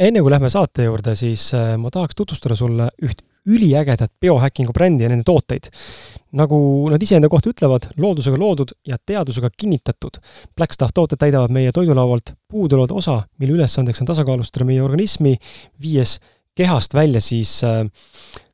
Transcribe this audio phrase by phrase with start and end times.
[0.00, 5.04] enne kui lähme saate juurde, siis äh, ma tahaks tutvustada sulle üht üliägedat biohackingu brändi
[5.04, 5.70] ja nende tooteid.
[6.36, 6.56] nagu
[6.92, 10.20] nad iseenda kohta ütlevad, loodusega loodud ja teadusega kinnitatud.
[10.56, 15.34] Blackstuff tooted täidavad meie toidulaualt puuduolevat osa, mille ülesandeks on tasakaalustada meie organismi,
[15.82, 16.20] viies
[16.54, 17.82] kehast välja siis äh,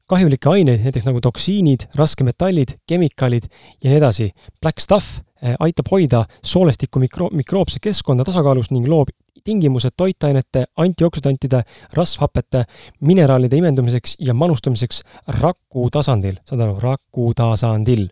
[0.08, 3.50] kahjulikke aineid, näiteks nagu toksiinid, raskemetallid, kemikaalid
[3.82, 4.30] ja nii edasi.
[4.62, 9.12] Black Stuff aitab hoida soolestiku mikro-, mikroobse keskkonda tasakaalus ning loob
[9.46, 11.62] tingimused toitainete, antioksüdantide,
[11.94, 12.64] rasvhapete,
[13.06, 15.02] mineraalide imendumiseks ja manustamiseks
[15.40, 18.08] raku tasandil, saad aru, raku tasandil.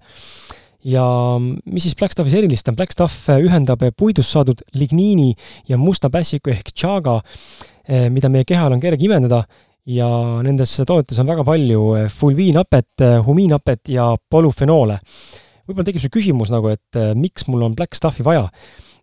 [0.84, 1.04] Ja
[1.40, 5.32] mis siis Blackstaffi erilist on, Blackstaff ühendab puidust saadud ligniini
[5.68, 9.44] ja musta pässiku ehk eh, mida meie kehal on kerge imendada.
[9.86, 10.08] Ja
[10.42, 14.98] nendes toodetes on väga palju eh, fulviinhapet, eh, humiinhapet ja polüfenoole.
[15.64, 18.48] Võib-olla tekib see küsimus nagu, et miks mul on Blackstaffi vaja?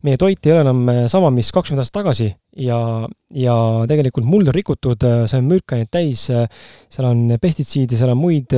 [0.02, 2.78] Meie toit ei ole enam äh, sama, mis kakskümmend aastat tagasi ja,
[3.32, 3.56] ja
[3.90, 6.48] tegelikult muld on rikutud, äh, see on mürkaineid täis, äh,
[6.92, 8.56] seal on pestitsiide, seal on muid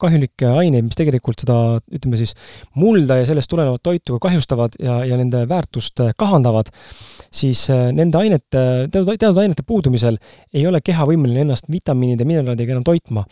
[0.00, 1.58] kahjulikke aineid, mis tegelikult seda,
[1.94, 2.34] ütleme siis,
[2.80, 6.70] mulda ja sellest tulenevat toitu ka kahjustavad ja, ja nende väärtust kahandavad,
[7.34, 10.18] siis nende ainete, teatud, teatud ainete puudumisel
[10.54, 13.26] ei ole keha võimeline ennast vitamiinide mineraalidega enam toitma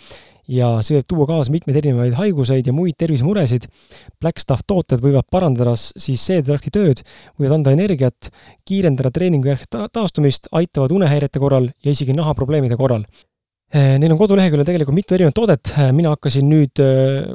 [0.51, 3.69] ja see võib tuua kaasa mitmeid erinevaid haiguseid ja muid tervisemuresid.
[4.20, 7.03] Blackstuff tooted võivad parandada siis seedetrakti tööd,
[7.39, 8.31] võivad anda energiat,
[8.69, 13.06] kiirendada treeningu järgset taastumist, aitavad unehäirete korral ja isegi nahaprobleemide korral.
[13.72, 17.33] Eh, neil on koduleheküljel tegelikult mitu erinevat toodet, eh, mina hakkasin nüüd eh,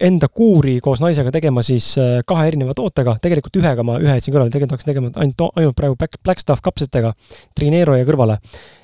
[0.00, 1.90] enda kuuri koos naisega tegema siis
[2.26, 5.98] kahe erineva tootega, tegelikult ühega ma ühe jätsin kõrvale, tegelikult hakkasin tegema ainult, ainult praegu
[5.98, 7.14] Black, Blackstuff kapslitega,
[7.58, 8.38] Trinero jäi kõrvale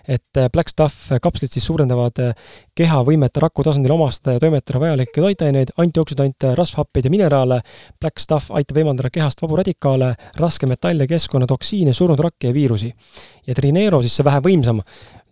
[0.08, 2.34] et äh, Black Stuff äh, kapslid siis suurendavad äh,
[2.76, 7.60] keha võimet raku tasandil omastada ja toimetada vajalikke toitaineid, antioksüdante, rasvhappeid ja mineraale.
[8.00, 12.92] Black Stuff aitab eemaldada kehast vabu radikaale, raskemetalle, keskkonnatoksiine, surnud rakke ja viirusi.
[13.46, 14.80] ja Trinero siis see vähe võimsam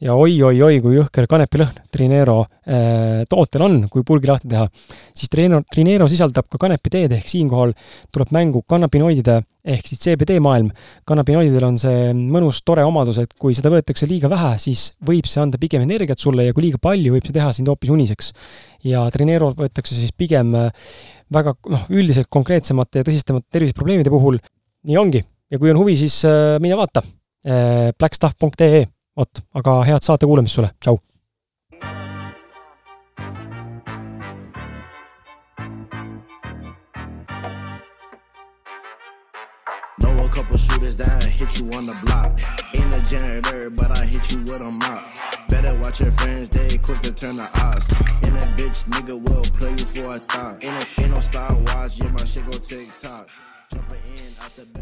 [0.03, 4.67] ja oi-oi-oi, kui jõhker kanepilõhn Trinero äh, tootel on, kui pulgi lahti teha,
[5.15, 7.75] siis Trinero, Trinero sisaldab ka kanepiteed, ehk siinkohal
[8.15, 10.73] tuleb mängu kannabinoidide ehk siis CBD maailm.
[11.07, 15.43] kannabinoididel on see mõnus tore omadus, et kui seda võetakse liiga vähe, siis võib see
[15.43, 18.33] anda pigem energiat sulle ja kui liiga palju, võib see teha sind hoopis uniseks.
[18.83, 20.73] ja Trineerol võetakse siis pigem äh,
[21.33, 24.41] väga noh, üldiselt konkreetsemate ja tõsistemate terviseprobleemide puhul.
[24.83, 27.05] nii ongi ja kui on huvi, siis äh, mine vaata
[27.47, 28.87] äh, blackstuff.ee,
[29.17, 30.99] vot, aga head saate kuulamist sulle, tšau!
[40.33, 42.41] couple shooters that hit you on the block.
[42.75, 45.05] Ain't a janitor, but I hit you with a mop.
[45.49, 47.87] Better watch your friends, they quick to turn the odds.
[48.25, 50.65] And a bitch nigga will play you for a thought.
[50.65, 53.29] Ain't, a, ain't no Star Wars, yeah, my shit go TikTok.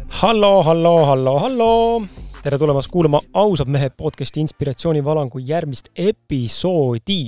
[0.09, 2.07] hallo, hallo, hallo, hallo!
[2.41, 7.27] Tere tulemast kuulama Ausad mehed podcasti inspiratsioonivalangu järgmist episoodi.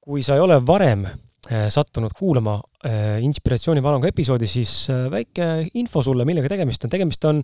[0.00, 1.06] kui sa ei ole varem
[1.50, 6.90] Äh, sattunud kuulama äh, inspiratsioonivalangu episoodi, siis äh, väike info sulle, millega tegemist on.
[6.90, 7.40] tegemist on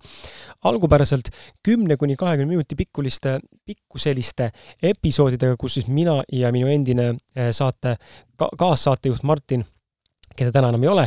[0.70, 1.32] algupäraselt
[1.66, 7.16] kümne kuni kahekümne minuti pikkuliste, pikkuseliste episoodidega, kus siis mina ja minu endine
[7.50, 7.96] saate
[8.36, 9.66] ka,, kaassaatejuht Martin
[10.38, 11.04] keda täna enam ei ole,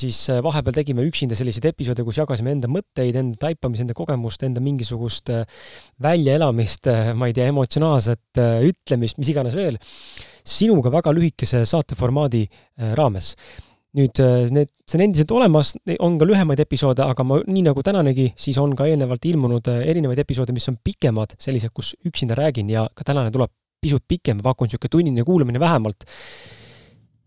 [0.00, 4.62] siis vahepeal tegime üksinda selliseid episoode, kus jagasime enda mõtteid, enda taipamist, enda kogemust, enda
[4.64, 5.32] mingisugust
[6.02, 9.80] väljaelamist, ma ei tea, emotsionaalset ütlemist, mis iganes veel
[10.44, 13.34] sinuga väga lühikese saateformaadi äh, raames.
[13.92, 17.82] nüüd äh, need, see on endiselt olemas, on ka lühemaid episoode, aga ma, nii nagu
[17.84, 22.38] tänanegi, siis on ka eelnevalt ilmunud äh, erinevaid episoode, mis on pikemad, sellised, kus üksinda
[22.38, 26.06] räägin ja ka tänane tuleb pisut pikem, pakun niisugune tunnine kuulamine vähemalt.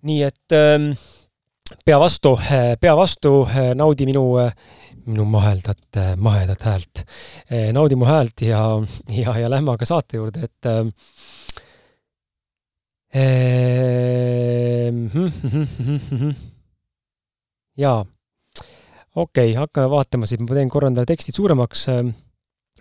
[0.06, 0.92] nii et ähm,
[1.86, 2.36] pea vastu,
[2.80, 4.26] pea vastu, naudi minu
[5.06, 7.04] minu maheldat, mahedat häält.
[7.74, 8.62] naudi mu häält ja,
[9.14, 10.86] ja, ja lähme aga saate juurde, et äh,
[17.78, 18.02] jaa,
[19.16, 21.88] okei okay,, hakkame vaatama siit, ma teen korra endale tekstid suuremaks.
[21.94, 22.12] Ehm,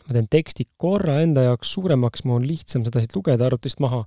[0.05, 4.01] ma teen teksti korra enda jaoks suuremaks, mul on lihtsam seda siit lugeda arvutist maha.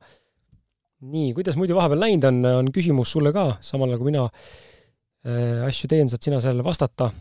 [1.05, 5.65] Nii, kuidas muidu vahepeal läinud on, on küsimus sulle ka, samal ajal kui mina äh,
[5.67, 7.11] asju teen, saad sina sellele vastata.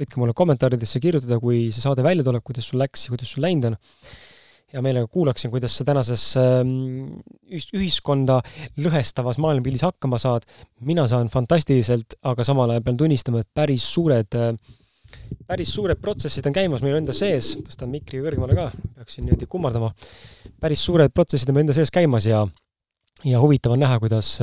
[0.00, 3.44] võidki mulle kommentaaridesse kirjutada, kui see saade välja tuleb, kuidas sul läks ja kuidas sul
[3.44, 3.76] läinud on
[4.70, 7.10] hea meelega kuulaksin, kuidas sa tänases ähm,
[7.50, 8.38] ühiskonda
[8.78, 10.46] lõhestavas maailmapildis hakkama saad.
[10.86, 14.54] mina saan fantastiliselt, aga samal ajal pean tunnistama, et päris suured, äh,
[15.46, 19.92] päris suured protsessid on käimas meil enda sees, tõstan mikri kõrgemale ka, peaksin niimoodi kummardama.
[20.60, 22.46] päris suured protsessid on meil enda sees käimas ja,
[23.24, 24.36] ja huvitav on näha, kuidas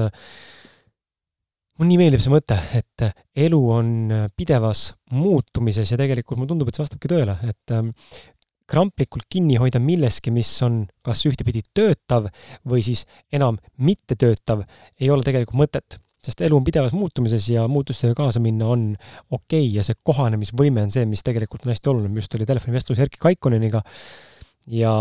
[1.78, 3.06] mulle nii meeldib see mõte, et
[3.48, 3.92] elu on
[4.38, 7.92] pidevas muutumises ja tegelikult mulle tundub, et see vastabki tõele, et ähm,
[8.68, 12.28] kramplikult kinni hoida milleski, mis on kas ühtepidi töötav
[12.68, 14.66] või siis enam mittetöötav,
[15.00, 16.00] ei ole tegelikult mõtet.
[16.28, 18.90] Sest elu on pidevas muutumises ja muutustega kaasa minna on
[19.30, 23.00] okei okay ja see kohanemisvõime on see, mis tegelikult on hästi oluline, just oli telefonivestlus
[23.06, 23.84] Erkki Kaikoneniga
[24.74, 24.92] ja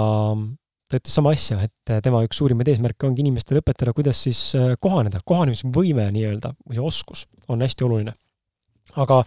[0.86, 4.74] ta ütles sama asja, et tema üks suurimaid eesmärke ongi inimestele õpetada, kuidas siis äh,
[4.82, 8.14] kohaneda, kohanemisvõime nii-öelda või see oskus on hästi oluline.
[9.02, 9.24] aga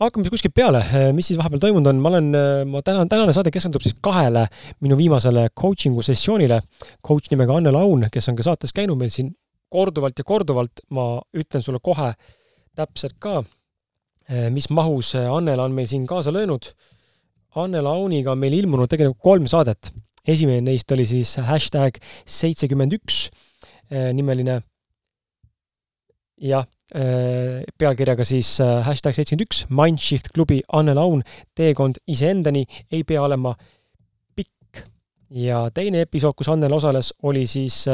[0.00, 3.36] hakkame kuskilt peale, äh, mis siis vahepeal toimunud on, ma olen, äh, ma täna, tänane
[3.36, 4.46] saade keskendub siis kahele
[4.80, 6.62] minu viimasele coaching'u sessioonile.
[7.06, 9.34] coach nimega Anne Laun, kes on ka saates käinud meil siin
[9.70, 12.14] korduvalt ja korduvalt, ma ütlen sulle kohe
[12.74, 13.42] täpselt ka,
[14.50, 16.72] mis mahus Annela on meil siin kaasa löönud.
[17.60, 19.90] Anne Launiga on meil ilmunud tegelikult kolm saadet
[20.34, 21.98] esimene neist oli siis hashtag
[22.28, 23.26] seitsekümmend üks
[23.90, 24.60] eh, nimeline
[26.40, 31.24] jah, eh, pealkirjaga siis eh, hashtag seitsekümmend üks, Mindshift klubi Anne Laun,
[31.58, 33.54] teekond iseendani ei pea olema
[34.36, 34.84] pikk.
[35.30, 37.84] ja teine episood, kus Annel osales, oli siis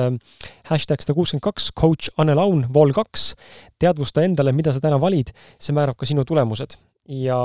[0.70, 3.34] hashtag sada kuuskümmend kaks, coach Anne Laun, vol kaks,
[3.80, 6.78] teadvusta endale, mida sa täna valid, see määrab ka sinu tulemused.
[7.06, 7.36] ja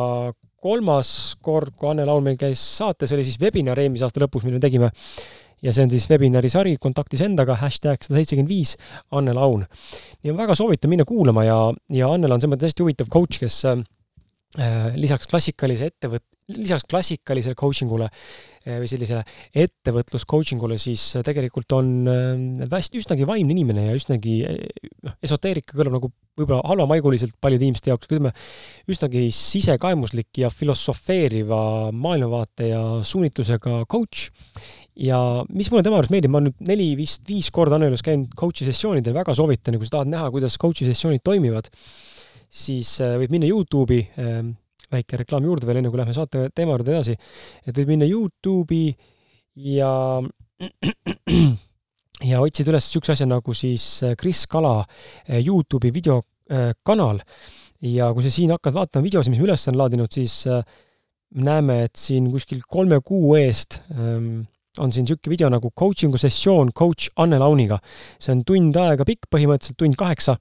[0.62, 1.12] kolmas
[1.44, 4.63] kord, kui Anne Laul meil käis saates, oli siis webinar eelmise aasta lõpus, mille me
[4.63, 4.92] tegime.
[5.62, 8.75] ja see on siis webinari sari Kontaktis endaga, hashtag sada seitsekümmend viis,
[9.12, 9.66] Anne Laun.
[10.24, 11.58] ja väga soovitan minna kuulama ja,
[11.90, 13.84] ja Annel on selles mõttes hästi huvitav coach, kes äh,
[14.98, 16.28] lisaks klassikalise ettevõt-,
[16.58, 18.10] lisaks klassikalisele coaching ule
[18.66, 19.24] või sellisele
[19.58, 25.16] ettevõtlus coaching ule, siis tegelikult on eh, hästi, üsnagi vaimne inimene ja üsnagi eh, noh,
[25.25, 28.34] esoteerika kõlab nagu võib-olla halvamaiguliselt paljude inimeste jaoks, ütleme,
[28.92, 34.30] üsnagi sisekaemuslik ja filosofeeriva maailmavaate ja suunitlusega coach.
[34.96, 35.18] ja
[35.50, 38.68] mis mulle tema arust meeldib, ma olen nüüd neli, vist viis korda Annelus käinud coach'i
[38.68, 41.72] sessioonidel, väga soovitan, kui sa tahad näha, kuidas coach'i sessioonid toimivad,
[42.52, 44.04] siis võid minna Youtube'i
[44.91, 47.17] väike reklaam juurde veel, enne kui lähme saate teema juurde edasi,
[47.65, 48.91] et võid minna Youtube'i
[49.71, 49.91] ja
[52.31, 57.21] ja otsida üles niisuguse asja nagu siis äh, Kris Kala äh, Youtube'i videokanal
[57.81, 60.61] ja kui sa siin hakkad vaatama videosid, mis me üles on laadinud, siis äh,
[61.41, 64.43] näeme, et siin kuskil kolme kuu eest ähm,
[64.79, 67.79] on siin niisugune video nagu coaching'u sessioon coach Anne Launiga.
[68.19, 70.38] see on tund aega pikk, põhimõtteliselt tund kaheksa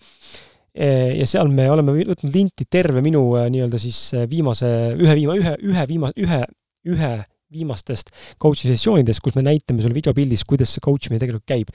[0.74, 4.68] ja seal me oleme võtnud linti terve minu äh, nii-öelda siis äh, viimase,
[4.98, 6.40] ühe viima-, ühe, ühe viima-, ühe,
[6.86, 7.12] ühe
[7.50, 11.72] viimastest coach'i sessioonidest, kus me näitame sulle videopildis, kuidas see coach imine tegelikult käib.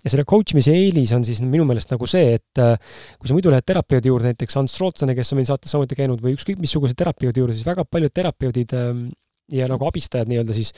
[0.00, 2.60] ja selle coach imise eelis on siis minu meelest nagu see, et
[3.20, 6.22] kui sa muidu lähed terapeudi juurde, näiteks Ants Rootsane, kes on meil saates samuti käinud,
[6.24, 8.72] või ükskõik missuguse terapeudi juurde, siis väga paljud terapeudid
[9.52, 10.72] ja nagu abistajad nii-öelda siis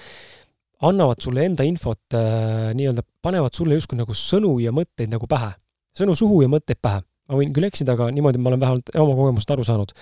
[0.91, 5.55] annavad sulle enda infot nii-öelda, panevad sulle justkui nagu sõnu ja mõtteid nagu pähe.
[5.95, 9.19] sõnu suhu ja mõtteid pähe ma võin küll eksida, aga niimoodi ma olen vähemalt oma
[9.19, 9.95] kogemust aru saanud.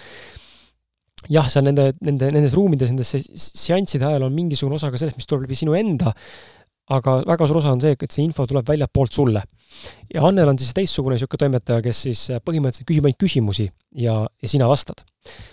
[1.29, 5.29] jah, seal nende, nende, nendes ruumides, nendes seansside ajal on mingisugune osa ka sellest, mis
[5.29, 6.15] tuleb läbi sinu enda,
[6.91, 9.43] aga väga suur osa on see, et see info tuleb väljapoolt sulle.
[10.15, 13.69] ja Annel on siis teistsugune niisugune toimetaja, kes siis põhimõtteliselt küsib ainult küsimusi
[14.07, 15.05] ja, ja sina vastad.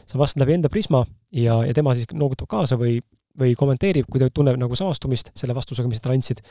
[0.07, 3.01] sa vastad läbi enda prisma ja, ja tema siis noogutab kaasa või
[3.37, 6.41] või kommenteerib, kui ta tunneb nagu samastumist selle vastusega, mis sa talle andsid.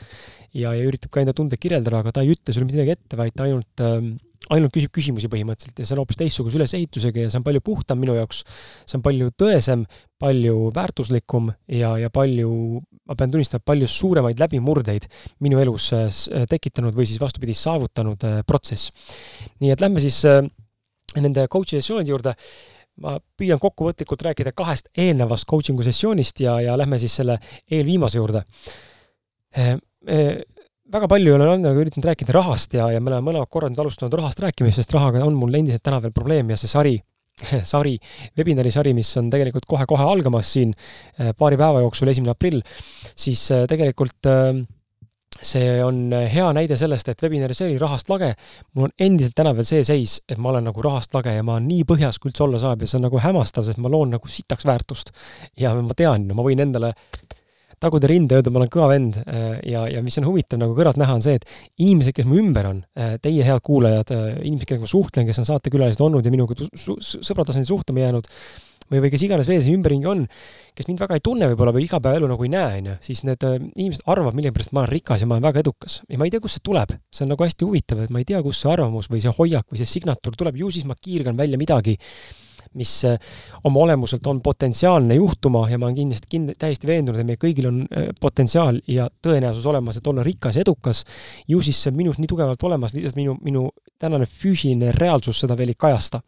[0.53, 3.35] ja, ja üritab ka enda tundeid kirjeldada, aga ta ei ütle sulle midagi ette, vaid
[3.35, 4.13] ta ainult ähm,
[4.53, 7.99] ainult küsib küsimusi põhimõtteliselt ja see on hoopis teistsuguse ülesehitusega ja see on palju puhtam
[8.01, 8.43] minu jaoks,
[8.87, 9.83] see on palju tõesem,
[10.21, 12.51] palju väärtuslikum ja, ja palju,
[13.09, 15.09] ma pean tunnistama, palju suuremaid läbimurdeid
[15.45, 16.07] minu elus äh,
[16.49, 18.93] tekitanud või siis vastupidi, saavutanud äh, protsess.
[19.59, 20.41] nii et lähme siis äh,
[21.17, 22.35] nende coach'i sessioonide juurde.
[22.97, 27.35] Ma püüan kokkuvõtlikult rääkida kahest eelnevast coaching'u sessioonist ja, ja lähme siis selle
[27.69, 28.41] eelviimase juurde
[30.93, 34.15] väga palju olen Annega üritanud rääkida rahast ja, ja me oleme mõlemad korrad nüüd alustanud
[34.19, 36.95] rahast rääkimist, sest rahaga on mul endiselt täna veel probleem ja see sari,
[37.73, 37.97] sari,
[38.39, 42.63] webinari sari, mis on tegelikult kohe-kohe algamas siin eh, paari päeva jooksul, esimene aprill,
[43.17, 44.63] siis eh, tegelikult eh,
[45.37, 48.31] see on hea näide sellest, et webinari sari rahast lage,
[48.73, 51.57] mul on endiselt täna veel see seis, et ma olen nagu rahast lage ja ma
[51.57, 54.15] olen nii põhjas, kui üldse olla saab ja see on nagu hämmastav, sest ma loon
[54.15, 55.11] nagu sitaks väärtust.
[55.59, 56.95] ja ma tean, ma võin endale
[57.83, 60.75] taguda rinda ja öelda, ma olen kõva vend äh, ja, ja mis on huvitav nagu
[60.77, 61.45] kõrvalt näha, on see, et
[61.83, 65.41] inimesed, kes mu ümber on, äh, teie head kuulajad, äh, inimesed, kellega ma suhtlen, kes
[65.43, 68.31] on saatekülalised olnud ja minuga sõbratasandil suhtlema jäänud,
[68.87, 70.25] või, või kes iganes veel siin ümberringi on,
[70.77, 73.45] kes mind väga ei tunne võib-olla või igapäevaelu nagu ei näe, on ju, siis need
[73.45, 76.01] inimesed arvavad millegipärast, et ma olen rikas ja ma olen väga edukas.
[76.09, 76.97] ja ma ei tea, kust see tuleb.
[77.11, 79.69] see on nagu hästi huvitav, et ma ei tea, kust see arvamus või see hoiak
[79.69, 81.97] või see signatuur tuleb, ju siis ma kiirgan välja midagi
[82.77, 83.17] mis äh,
[83.67, 87.69] oma olemuselt on potentsiaalne juhtuma ja ma olen kindlasti kind-, täiesti veendunud, et meil kõigil
[87.69, 91.03] on äh, potentsiaal ja tõenäosus olemas, et olla rikas ja edukas,
[91.47, 93.67] ju siis see on minus nii tugevalt olemas, lihtsalt minu, minu
[93.99, 96.21] tänane füüsiline reaalsus seda veel ei kajasta.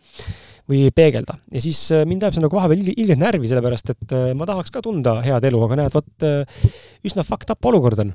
[0.70, 1.34] või ei peegelda.
[1.50, 5.16] ja siis mind ajab see nagu vahepeal ilgelt närvi, sellepärast et ma tahaks ka tunda
[5.26, 6.28] head elu, aga näed, vot
[7.10, 8.14] üsna fucked up olukord on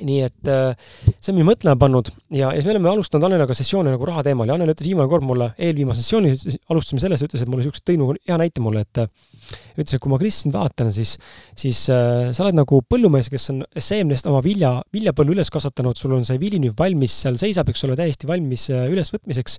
[0.00, 0.72] nii et äh,
[1.18, 4.24] see on mind mõtlema pannud ja, ja siis me oleme alustanud Anneliga sessioone nagu raha
[4.24, 6.32] teemal ja Anneli ütles viimane kord mulle, eelviimase sessiooni
[6.72, 10.12] alustasime sellest, ütles, et mulle siukse, tõi nagu hea näite mulle, et ütles, et kui
[10.12, 11.14] ma Kris sind vaatan, siis,
[11.58, 16.16] siis äh, sa oled nagu põllumees, kes on seemnest oma vilja, viljapõllu üles kasvatanud, sul
[16.16, 19.58] on see vili nüüd valmis, seal seisab, eks ole, täiesti valmis äh, ülesvõtmiseks.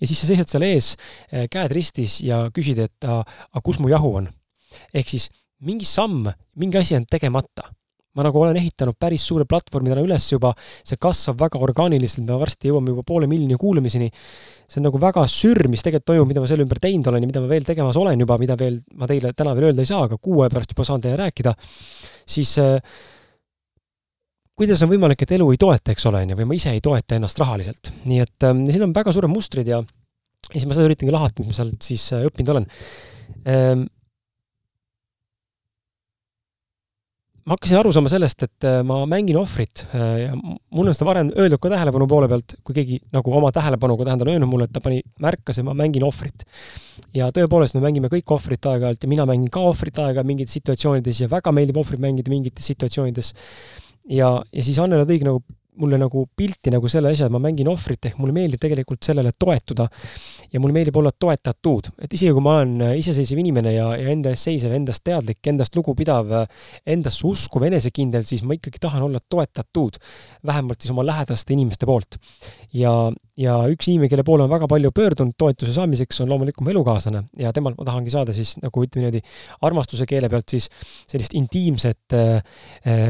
[0.00, 3.92] ja siis sa seisad seal ees äh,, käed ristis ja küsid, et aga kus mu
[3.92, 4.30] jahu on.
[4.94, 5.30] ehk siis
[5.64, 7.70] mingi samm, mingi asi on tegemata
[8.16, 10.52] ma nagu olen ehitanud päris suure platvormi täna üles juba,
[10.86, 14.10] see kasvab väga orgaaniliselt, me varsti jõuame juba poole miljoni kuulamiseni.
[14.66, 17.30] see on nagu väga sürr, mis tegelikult toimub, mida ma selle ümber teinud olen ja
[17.30, 20.06] mida ma veel tegemas olen juba, mida veel ma teile täna veel öelda ei saa,
[20.08, 21.52] aga kuu aja pärast juba saan teile rääkida,
[22.26, 22.80] siis äh,
[24.58, 26.82] kuidas on võimalik, et elu ei toeta, eks ole, on ju, või ma ise ei
[26.82, 27.92] toeta ennast rahaliselt.
[28.08, 31.44] nii et äh, siin on väga suured mustrid ja, ja siis ma seda üritangi lahata,
[31.44, 32.70] mis ma sealt siis äh, õppinud olen
[37.46, 41.06] ma hakkasin aru saama sellest, et äh, ma mängin ohvrit äh, ja mul on seda
[41.08, 44.74] varem öeldud ka tähelepanu poole pealt, kui keegi nagu oma tähelepanuga tähendab öelnud mulle, et
[44.74, 46.46] ta pani, märkas, et ma mängin ohvrit.
[47.14, 51.22] ja tõepoolest, me mängime kõik ohvrit aeg-ajalt ja mina mängin ka ohvrit aeg-ajalt mingites situatsioonides
[51.22, 53.32] ja väga meeldib ohvrit mängida mingites situatsioonides.
[54.10, 55.44] ja, ja siis Annela tõigi nagu
[55.76, 59.32] mulle nagu pilti nagu selle asja, et ma mängin ohvrit, ehk mulle meeldib tegelikult sellele
[59.38, 59.88] toetuda.
[60.52, 64.32] Ja mulle meeldib olla toetatud, et isegi kui ma olen iseseisev inimene ja, ja enda
[64.34, 66.32] eest seisev, endast teadlik, endast lugupidav,
[66.86, 69.98] endasse uskuv, enesekindel, siis ma ikkagi tahan olla toetatud.
[70.46, 72.16] vähemalt siis oma lähedaste inimeste poolt.
[72.72, 72.92] ja,
[73.36, 77.22] ja üks inimene, kelle poole on väga palju pöördunud toetuse saamiseks, on loomulikult mu elukaaslane
[77.40, 79.22] ja temalt ma tahangi saada siis nagu ütleme niimoodi
[79.68, 80.68] armastuse keele pealt siis
[81.08, 82.56] sellist intiimset äh,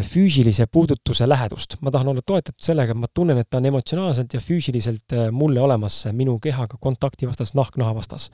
[0.06, 1.76] füüsilise puudutuse lähedust.
[1.80, 5.30] ma tahan olla toetatud sellega, et ma tunnen, et ta on emotsionaalselt ja füüsiliselt äh,
[5.30, 8.30] mulle olemas, minu kehaga kontakti vastas, nahk naha vastas.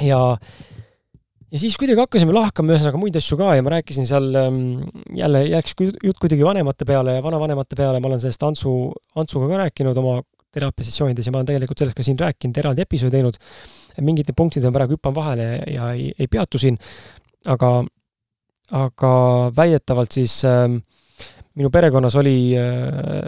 [0.00, 0.20] ja
[1.50, 4.60] ja siis kuidagi hakkasime lahkama ühesõnaga muid asju ka ja ma rääkisin seal ähm,
[5.16, 8.74] jälle, läks jutt kuidagi vanemate peale ja vanavanemate peale, ma olen sellest Antsu,
[9.18, 10.20] Antsuga ka rääkinud oma
[10.54, 13.38] teraapiasessioonides ja ma olen tegelikult sellest ka siin rääkinud, eraldi episoodi teinud.
[14.00, 16.78] mingite punktide praegu hüppan vahele ja ei, ei peatu siin,
[17.50, 17.72] aga,
[18.78, 19.12] aga
[19.56, 20.70] väidetavalt siis äh,
[21.58, 23.26] minu perekonnas oli äh,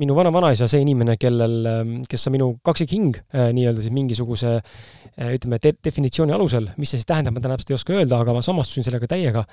[0.00, 5.30] minu vana-vanaisa see inimene, kellel, ähm, kes on minu kaksikhing äh, nii-öelda siis mingisuguse äh,
[5.36, 8.44] ütleme de, definitsiooni alusel, mis see siis tähendab, ma täpselt ei oska öelda, aga ma
[8.44, 9.46] samastusin sellega täiega.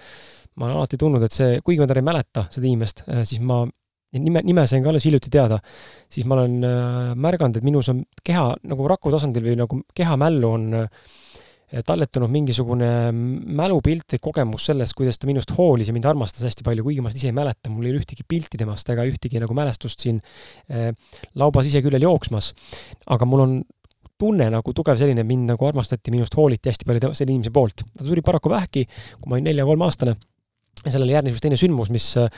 [0.56, 3.64] ma olen alati tundnud, et see, kuigi ma täna ei mäleta seda inimest, siis ma
[4.22, 5.58] nime, nime sain ka alles hiljuti teada,
[6.12, 6.60] siis ma olen
[7.18, 11.02] märganud, et minus on keha nagu raku tasandil või nagu kehamällu on äh,
[11.82, 16.86] talletunud mingisugune mälupilt või kogemus sellest, kuidas ta minust hoolis ja mind armastas hästi palju,
[16.86, 19.56] kuigi ma seda ise ei mäleta, mul ei ole ühtegi pilti temast ega ühtegi nagu
[19.58, 20.20] mälestust siin
[20.70, 20.92] äh,
[21.40, 22.52] lauba siseküljel jooksmas.
[23.16, 23.56] aga mul on
[24.20, 27.86] tunne nagu tugev selline, mind nagu armastati, minust hooliti hästi palju selle inimese poolt.
[27.98, 28.86] ta suri paraku vähki,
[29.20, 30.16] kui ma olin nelja-kolmeaastane
[30.84, 32.30] ja sellele järgnes üks teine sündmus, mis äh,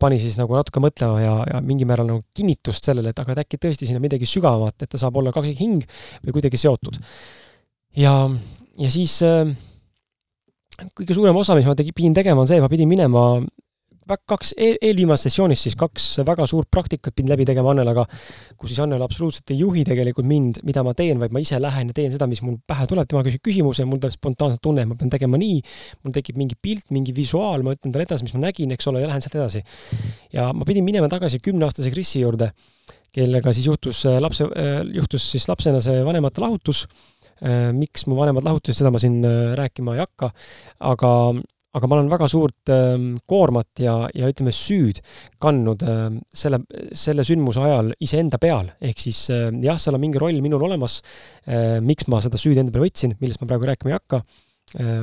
[0.00, 3.42] pani siis nagu natuke mõtlema ja, ja mingil määral nagu kinnitust sellele, et aga et
[3.44, 5.84] äkki tõesti siin on midagi sügavamat, et ta saab olla kaksikhing
[6.24, 7.00] või kuidagi seotud.
[7.96, 8.14] Ja,
[8.78, 9.52] ja siis äh,
[10.96, 13.28] kõige suurem osa, mis ma tegi, pidin tegema, on see, ma pidin minema
[14.06, 18.04] kaks eel, eelviimases sessioonis siis kaks väga suurt praktikat pidin läbi tegema Annelaga,
[18.54, 21.90] kus siis Annela absoluutselt ei juhi tegelikult mind, mida ma teen, vaid ma ise lähen
[21.90, 24.90] ja teen seda, mis mul pähe tuleb, tema küsib küsimuse, mul tuleb spontaanselt tunne, et
[24.90, 25.58] ma pean tegema nii,
[26.04, 29.02] mul tekib mingi pilt, mingi visuaal, ma ütlen talle edasi, mis ma nägin, eks ole,
[29.02, 29.64] ja lähen sealt edasi.
[30.36, 32.52] ja ma pidin minema tagasi kümneaastase Krisi juurde,
[33.16, 36.84] kellega siis juhtus äh, lapse, äh, juhtus siis lapsena see vanemate lahutus
[37.76, 39.18] miks mu vanemad lahutasid, seda ma siin
[39.58, 40.30] rääkima ei hakka,
[40.88, 41.10] aga
[41.76, 42.94] aga ma olen väga suurt äh,
[43.28, 45.02] koormat ja, ja ütleme, süüd
[45.42, 46.62] kandnud äh, selle,
[46.96, 51.00] selle sündmuse ajal iseenda peal, ehk siis äh, jah, seal on mingi roll minul olemas
[51.44, 54.22] äh,, miks ma seda süüd enda peale võtsin, millest ma praegu rääkima ei hakka.
[54.80, 55.02] Äh,,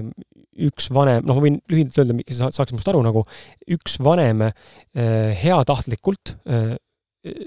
[0.67, 3.23] üks vanem, noh, ma võin lühidalt öelda, sa saaks minust aru nagu,
[3.73, 4.53] üks vanem äh,
[5.39, 6.75] heatahtlikult äh,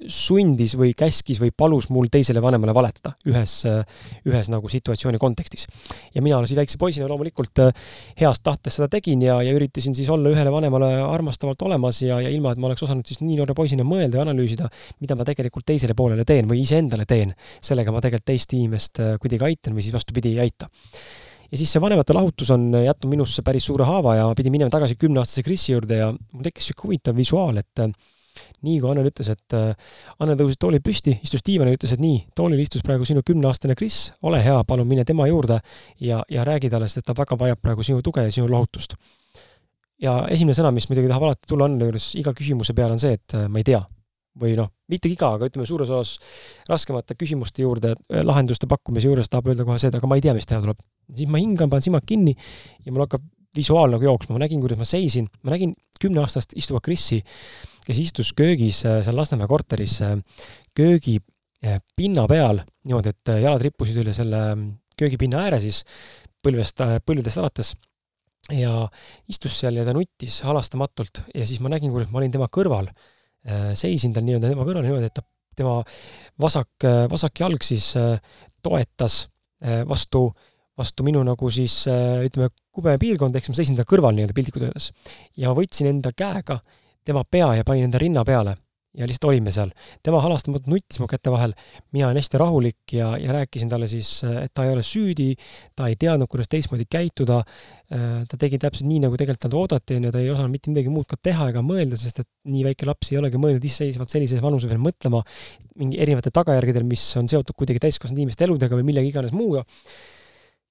[0.09, 3.59] sundis või käskis või palus mul teisele vanemale valetada ühes,
[4.25, 5.67] ühes nagu situatsiooni kontekstis.
[6.15, 7.85] ja mina siis väikse poisina loomulikult äh,
[8.21, 12.33] heast tahtest seda tegin ja, ja üritasin siis olla ühele vanemale armastavalt olemas ja, ja
[12.33, 14.71] ilma, et ma oleks osanud siis nii noore poisina mõelda ja analüüsida,
[15.05, 17.37] mida ma tegelikult teisele poolele teen või iseendale teen.
[17.61, 20.73] sellega ma tegelikult teist inimest äh, kuidagi aitan või siis vastupidi, ei aita
[21.51, 24.97] ja siis see vanemate lahutus on jätnud minusse päris suure haava ja pidin minema tagasi
[24.97, 27.93] kümneaastase Krisi juurde ja mul tekkis niisugune huvitav visuaal, et äh,
[28.67, 32.23] nii kui Annel ütles, et äh, Annel tõusis tooli püsti, istus diivanil ütles, et nii,
[32.37, 35.61] toolil istus praegu sinu kümneaastane Kris, ole hea, palun mine tema juurde
[36.03, 38.97] ja, ja räägi talle, sest ta väga vajab praegu sinu tuge ja sinu lohutust.
[40.03, 43.17] ja esimene sõna, mis muidugi tahab alati tulla Anneli juures iga küsimuse peale, on see,
[43.17, 43.85] et äh, ma ei tea.
[44.37, 46.19] või noh, mitte iga, aga ütleme suures osas
[46.69, 50.45] raskemate küsimuste juurde, lahenduste pakkumise juures tahab öelda kohe seda, aga ma ei tea, mis
[50.45, 50.83] teha tuleb.
[51.09, 52.35] siis ma hingan, panen silmad kinni
[52.85, 53.25] ja mul hakkab
[53.57, 57.23] visuaal nagu jooksma, ma nägin, kuidas ma seisin, ma nägin kümneaastast istuvat Krissi,
[57.87, 60.17] kes istus köögis äh, seal Lasnamäe korteris äh,
[60.77, 61.19] köögi
[61.65, 65.83] äh, pinna peal niimoodi, et jalad rippusid üle selle mm, köögipinna ääre siis
[66.45, 67.75] põlvest, põlvedest alates
[68.55, 68.87] ja
[69.31, 72.91] istus seal ja ta nuttis halastamatult ja siis ma nägin, kuidas ma olin tema kõrval
[73.79, 75.23] seisin tal nii-öelda tema kõrval niimoodi, et ta,
[75.59, 75.75] tema
[76.43, 77.91] vasak, vasak jalg siis
[78.65, 79.19] toetas
[79.91, 80.23] vastu,
[80.79, 84.89] vastu minu nagu siis ütleme, kubepiirkonda, ehk siis ma seisin ta kõrval nii-öelda piltlikult öeldes.
[85.37, 86.61] ja ma võtsin enda käega
[87.07, 88.57] tema pea ja panin enda rinna peale
[88.97, 89.71] ja lihtsalt olime seal.
[90.05, 91.53] tema halastamatult nuttis mu käte vahel,
[91.93, 95.35] mina olin hästi rahulik ja, ja rääkisin talle siis, et ta ei ole süüdi,
[95.77, 97.43] ta ei teadnud, kuidas teistmoodi käituda,
[98.31, 100.93] ta tegi täpselt nii, nagu tegelikult talt oodati, on ju, ta ei osanud mitte midagi
[100.93, 104.43] muud ka teha ega mõelda, sest et nii väike laps ei olegi mõelnud iseseisvalt sellises
[104.45, 105.23] vanuses veel mõtlema
[105.77, 109.67] mingi erinevate tagajärgedel, mis on seotud kuidagi täiskasvanud inimeste eludega või millegi iganes muuga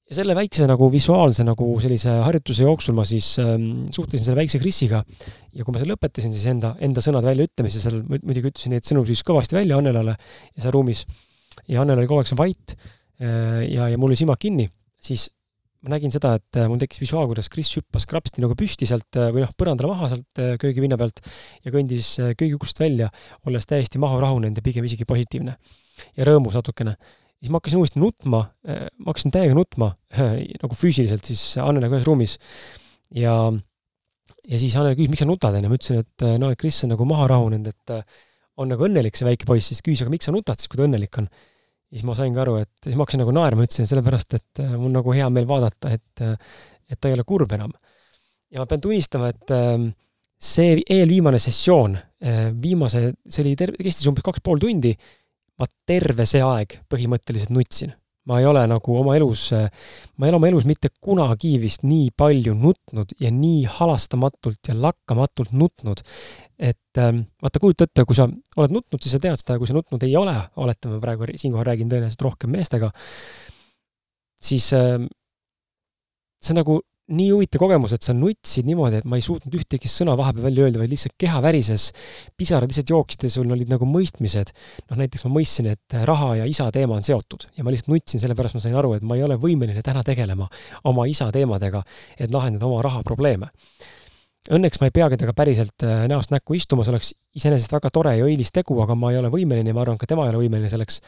[0.05, 4.59] ja selle väikse nagu visuaalse nagu sellise harjutuse jooksul ma siis ähm, suhtlesin selle väikse
[4.61, 8.85] Krisiga ja kui ma selle lõpetasin, siis enda, enda sõnade väljaütlemise seal muidugi ütlesin neid
[8.85, 11.05] sõnu siis kõvasti välja Annelale ja seal ruumis.
[11.71, 14.67] ja Annel oli kogu aeg seal vait äh, ja, ja mul oli silmad kinni,
[15.01, 15.31] siis
[15.81, 19.17] ma nägin seda, et äh, mul tekkis visuaal, kuidas Kris hüppas krapsti nagu püsti sealt
[19.17, 21.25] äh, või noh, põrandale maha sealt köögipinna pealt
[21.65, 23.09] ja kõndis köögiuksest välja,
[23.49, 25.57] olles täiesti maha rahunenud ja pigem isegi positiivne.
[26.13, 26.97] Ja rõõmus natukene
[27.45, 29.91] siis ma hakkasin uuesti nutma, äh, ma hakkasin täiega nutma
[30.63, 32.37] nagu füüsiliselt siis Anneliga ühes ruumis.
[33.13, 33.35] ja,
[34.49, 36.81] ja siis Anneli küsis, miks sa nutad, onju, ma ütlesin, et äh, no, et Kris
[36.87, 38.23] on nagu maha rahunenud, et äh,
[38.61, 40.87] on nagu õnnelik, see väike poiss, siis küsis, aga miks sa nutad siis, kui ta
[40.87, 41.27] õnnelik on.
[41.93, 45.13] siis ma saingi aru, et siis ma hakkasin nagu naerma, ütlesin sellepärast, et mul nagu
[45.13, 46.23] hea meel vaadata, et,
[46.89, 47.75] et ta ei ole kurb enam.
[48.49, 49.53] ja ma pean tunnistama, et
[50.41, 51.93] see eelviimane sessioon,
[52.63, 54.95] viimase, see oli terve, kestis umbes kaks pool tundi
[55.59, 57.93] ma terve see aeg põhimõtteliselt nutsin.
[58.25, 62.07] ma ei ole nagu oma elus, ma ei ole oma elus mitte kunagi vist nii
[62.17, 66.01] palju nutnud ja nii halastamatult ja lakkamatult nutnud.
[66.57, 68.25] et ähm, vaata, kujuta ette, kui sa
[68.57, 71.91] oled nutnud, siis sa tead seda, kui sa nutnud ei ole, oletame praegu, siinkohal räägin
[71.91, 72.89] tõenäoliselt rohkem meestega,
[74.41, 75.09] siis ähm,
[76.41, 76.79] see nagu
[77.13, 80.65] nii huvitav kogemus, et sa nutsid niimoodi, et ma ei suutnud ühtegi sõna vahepeal välja
[80.65, 81.91] öelda, vaid lihtsalt keha värises,
[82.37, 84.53] pisarad lihtsalt jooksid ja sul olid nagu mõistmised.
[84.89, 88.23] noh, näiteks ma mõistsin, et raha ja isa teema on seotud ja ma lihtsalt nutsin,
[88.23, 90.49] sellepärast ma sain aru, et ma ei ole võimeline täna tegelema
[90.89, 91.83] oma isa teemadega,
[92.17, 93.51] et lahendada oma rahaprobleeme.
[94.45, 98.11] Õnneks ma ei peagi temaga päriselt äh, näost näkku istuma, see oleks iseenesest väga tore
[98.13, 100.43] ja õilis tegu, aga ma ei ole võimeline ja ma arvan, ka tema ei ole
[100.43, 100.99] võimeline selleks,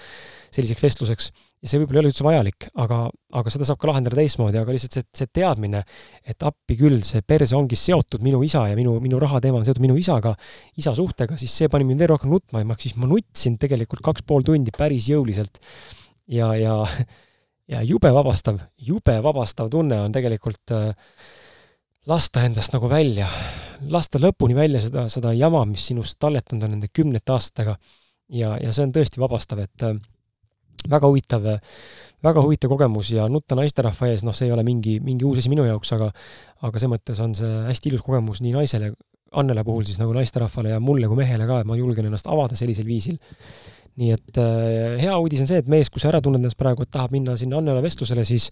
[0.55, 1.29] selliseks vestluseks
[1.61, 2.97] ja see võib-olla ei ole üldse vajalik, aga,
[3.39, 5.83] aga seda saab ka lahendada teistmoodi, aga lihtsalt see, see teadmine,
[6.25, 9.85] et appi küll, see perse ongi seotud minu isa ja minu, minu rahateema on seotud
[9.85, 10.33] minu isaga,
[10.81, 14.05] isa suhtega, siis see pani mind veel rohkem nutma ja ma, siis ma nutsin tegelikult
[14.05, 15.61] kaks pool tundi päris jõuliselt.
[16.33, 16.77] ja, ja,
[17.73, 21.11] ja jube vabastav, jube vabastav tunne on tegelikult äh,
[22.07, 23.27] lasta endast nagu välja,
[23.91, 27.75] lasta lõpuni välja seda, seda jama, mis sinust talletunud on nende kümnete aastatega.
[28.31, 29.97] ja, ja see on tõesti vabastav, et äh,
[30.89, 31.47] väga huvitav,
[32.23, 35.51] väga huvitav kogemus ja nutta naisterahva ees, noh, see ei ole mingi, mingi uus asi
[35.51, 36.09] minu jaoks, aga
[36.67, 38.95] aga selles mõttes on see hästi ilus kogemus nii naisele,
[39.37, 42.55] Annele puhul siis nagu naisterahvale ja mulle kui mehele ka, et ma julgen ennast avada
[42.55, 43.17] sellisel viisil.
[43.97, 46.85] Nii et äh, hea uudis on see, et mees, kui sa ära tunned ennast praegu,
[46.85, 48.47] et tahab minna sinna Annele vestlusele, siis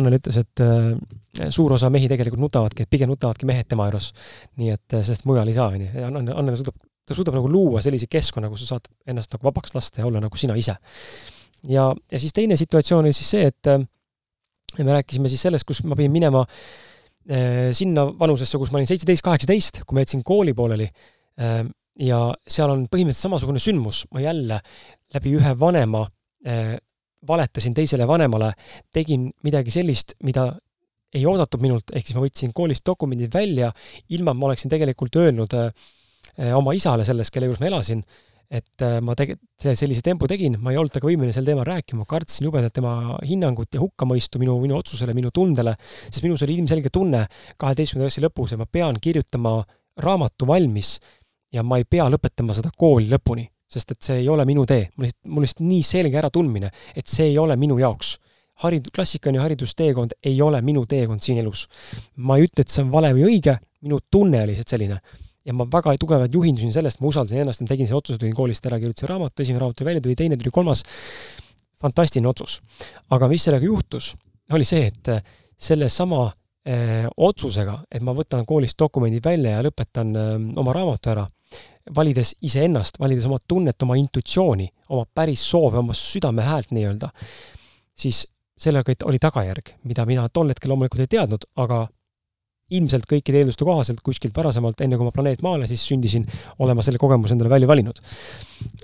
[0.00, 4.10] Annel ütles, et äh, suur osa mehi tegelikult nutavadki, et pigem nutavadki mehed tema juures.
[4.60, 6.76] nii et äh, sest mujal ei saa, on ju, ja Annel, Annel suudab,
[7.08, 10.20] ta suudab nagu luua sellise keskkonna, kus sa saad ennast nagu vabaks lasta ja olla
[10.20, 10.76] nagu sina ise
[11.64, 15.96] ja, ja siis teine situatsioon oli siis see, et me rääkisime siis sellest, kus ma
[15.96, 16.44] pidin minema
[17.76, 20.86] sinna vanusesse, kus ma olin seitseteist, kaheksateist, kui ma jätsin kooli pooleli.
[21.98, 24.60] Ja seal on põhimõtteliselt samasugune sündmus, ma jälle
[25.14, 26.06] läbi ühe vanema
[26.46, 26.76] äh,
[27.28, 28.52] valetasin teisele vanemale,
[28.92, 30.54] tegin midagi sellist, mida
[31.14, 33.72] ei oodatud minult, ehk siis ma võtsin koolist dokumendid välja,
[34.14, 35.72] ilma ma oleksin tegelikult öelnud äh,
[36.56, 40.56] oma isale sellest, kelle juures ma elasin äh,, et äh, ma tege-, sellise tempo tegin,
[40.60, 44.56] ma ei olnud temaga võimeline sel teemal rääkima, kartsin jubedalt tema hinnangut ja hukkamõistu minu,
[44.62, 45.76] minu otsusele, minu tundele,
[46.08, 47.24] sest minus oli ilmselge tunne
[47.60, 49.60] kaheteistkümnenda klassi lõpus, et ma pean kirjutama
[50.02, 50.96] raamatu valmis
[51.52, 54.88] ja ma ei pea lõpetama seda kooli lõpuni, sest et see ei ole minu tee.
[54.96, 58.18] mul lihtsalt, mul lihtsalt nii selge äratundmine, et see ei ole minu jaoks
[58.64, 61.66] harid-, klassikaline haridusteekond ei ole minu teekond siin elus.
[62.16, 65.00] ma ei ütle, et see on vale või õige, minu tunne oli lihtsalt selline
[65.46, 68.66] ja ma väga tugevalt juhindusin sellest, ma usaldasin ennast, ma tegin selle otsuse, tulin koolist
[68.68, 70.84] ära, kirjutasin raamatu, esimene raamat tuli välja, tuli teine, tuli kolmas.
[71.80, 72.60] fantastiline otsus.
[73.10, 74.14] aga mis sellega juhtus,
[74.52, 75.22] oli see, et äh,
[75.56, 76.26] sellesama
[76.66, 81.26] eh, otsusega, et ma võtan koolist dokumendid välja ja lõpetan eh, oma raamatu ära,
[81.96, 87.10] valides iseennast, valides oma tunnet, oma intuitsiooni, oma päris soove, oma südame häält nii-öelda,
[87.98, 88.26] siis
[88.60, 91.86] sellega oli tagajärg, mida mina tol hetkel loomulikult ei teadnud, aga
[92.70, 96.26] ilmselt kõikide eelduste kohaselt kuskilt varasemalt, enne kui ma planeet Maale siis sündisin,
[96.62, 97.98] olema selle kogemuse endale välja valinud.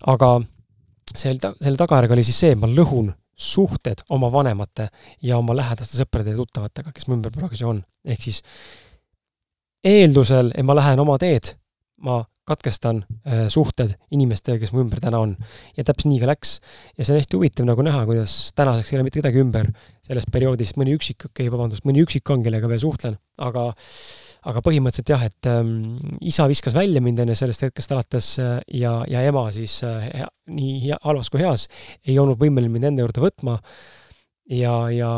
[0.07, 0.31] aga
[1.15, 4.89] selle, selle tagajärg oli siis see, et ma lõhun suhted oma vanemate
[5.23, 7.85] ja oma lähedaste sõprade ja tuttavatega, kes mu ümber praegu on.
[8.05, 8.43] ehk siis
[9.85, 11.55] eeldusel, et ma lähen oma teed,
[12.03, 15.35] ma katkestan äh, suhted inimestega, kes mu ümber täna on.
[15.77, 16.59] ja täpselt nii ka läks.
[16.97, 19.71] ja see on hästi huvitav nagu näha, kuidas tänaseks ei ole mitte kedagi ümber
[20.07, 23.73] sellest perioodist, mõni üksik, okei okay,, vabandust, mõni üksik on, kellega veel suhtlen, aga
[24.47, 29.01] aga põhimõtteliselt jah, et ähm, isa viskas välja mind enne sellest hetkest alates äh, ja,
[29.11, 30.07] ja ema siis äh,
[30.53, 31.67] nii hea, halvas kui heas
[32.07, 33.57] ei olnud võimeline mind enda juurde võtma.
[34.55, 35.11] ja, ja,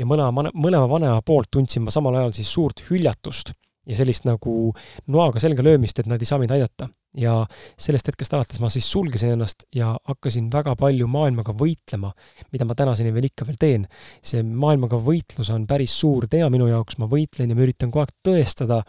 [0.00, 3.52] ja mõlema, mõlema vanema poolt tundsin ma samal ajal siis suurt hüljatust
[3.86, 4.72] ja sellist nagu
[5.12, 6.88] noaga selga löömist, et nad ei saa mind aidata.
[7.14, 7.44] ja
[7.78, 12.10] sellest hetkest alates ma siis sulgesin ennast ja hakkasin väga palju maailmaga võitlema,
[12.50, 13.86] mida ma tänaseni veel ikka veel teen.
[14.22, 18.02] see maailmaga võitlus on päris suur teema minu jaoks, ma võitlen ja ma üritan kogu
[18.02, 18.82] aeg tõestada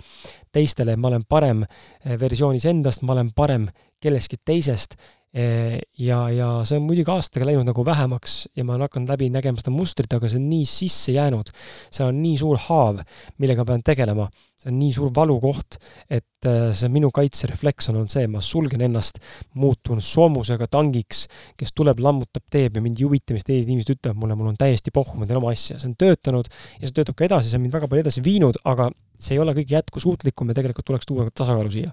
[0.52, 3.70] teistele, et ma olen parem eh, versioonis endast, ma olen parem
[4.02, 4.96] kellestki teisest
[5.36, 9.60] ja, ja see on muidugi aastaga läinud nagu vähemaks ja ma olen hakanud läbi nägema
[9.60, 11.52] seda mustrit, aga see on nii sisse jäänud.
[11.92, 13.02] seal on nii suur haav,
[13.44, 14.30] millega pean tegelema.
[14.56, 15.76] see on nii suur valukoht,
[16.08, 19.20] et äh, see minu kaitserefleks on olnud see, ma sulgen ennast,
[19.60, 21.26] muutun soomusega tangiks,
[21.60, 24.60] kes tuleb, lammutab, teeb ja mind ei huvita, mis teised inimesed ütlevad mulle, mul on
[24.60, 25.82] täiesti pohhu, ma teen oma asja.
[25.82, 26.48] see on töötanud
[26.80, 28.88] ja see töötab ka edasi, see on mind väga palju edasi viinud, aga
[29.20, 31.92] see ei ole kõige jätkusuutlikum ja tegelikult tuleks tuua tasakaalu siia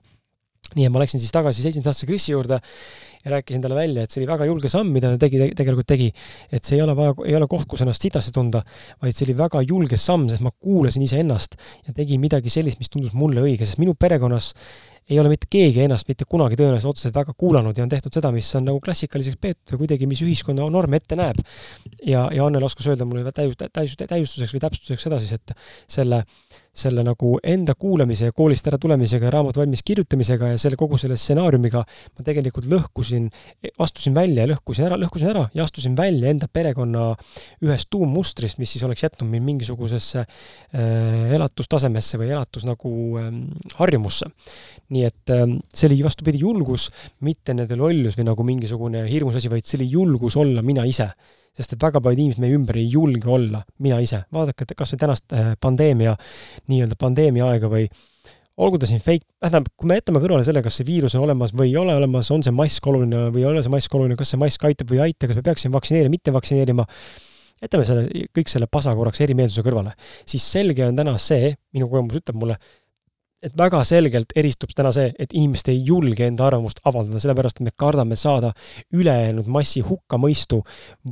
[0.77, 2.61] nii et ma läksin siis tagasi seitsmeteistaastase Krisi juurde
[3.25, 6.11] ja rääkisin talle välja, et see oli väga julge samm, mida ta tegi, tegelikult tegi.
[6.53, 8.63] et see ei ole vaja, ei ole koht, kus ennast sitasti tunda,
[9.03, 12.91] vaid see oli väga julge samm, sest ma kuulasin iseennast ja tegin midagi sellist, mis
[12.93, 14.53] tundus mulle õige, sest minu perekonnas
[15.11, 18.31] ei ole mitte keegi ennast mitte kunagi tõenäoliselt otseselt väga kuulanud ja on tehtud seda,
[18.35, 21.43] mis on nagu klassikaliseks peetud või kuidagi, mis ühiskonna norm ette näeb.
[22.07, 25.57] ja, ja Annel oskas öelda mulle täius-, täius-, täiustuseks või täpsustuseks seda siis, et
[25.91, 26.23] selle
[26.73, 30.97] selle nagu enda kuulamise ja koolist ära tulemisega ja raamatu valmis kirjutamisega ja selle kogu
[31.01, 33.12] selle stsenaariumiga ma tegelikult lõhkusin,
[33.83, 37.11] astusin välja ja lõhkusin ära, lõhkusin ära ja astusin välja enda perekonna
[37.65, 43.29] ühest tuummustrist, mis siis oleks jätnud mind mingisugusesse äh, elatustasemesse või elatus nagu äh,
[43.81, 44.31] harjumusse.
[44.93, 49.53] nii et äh, see oli vastupidi julgus, mitte nende lollus või nagu mingisugune hirmus asi,
[49.53, 51.13] vaid see oli julgus olla mina ise
[51.57, 54.23] sest et väga paljud inimesed meie ümber ei julge olla mina ise.
[54.33, 56.17] vaadake kas või tänast äh, pandeemia,
[56.73, 57.89] nii-öelda pandeemia aega või
[58.61, 61.55] olgu ta siin fake, tähendab, kui me jätame kõrvale selle, kas see viirus on olemas
[61.57, 64.35] või ei ole olemas, on see mask oluline või ei ole see mask oluline, kas
[64.35, 66.87] see mask aitab või ei aita, kas me peaksime vaktsineerima, mitte vaktsineerima,
[67.65, 69.95] jätame selle, kõik selle pasa korraks erimeelsuse kõrvale,
[70.29, 72.59] siis selge on täna see, minu kogemus ütleb mulle,
[73.43, 77.67] et väga selgelt eristub täna see, et inimesed ei julge enda arvamust avaldada, sellepärast et
[77.67, 78.53] me kardame saada
[78.95, 80.61] ülejäänud massi hukkamõistu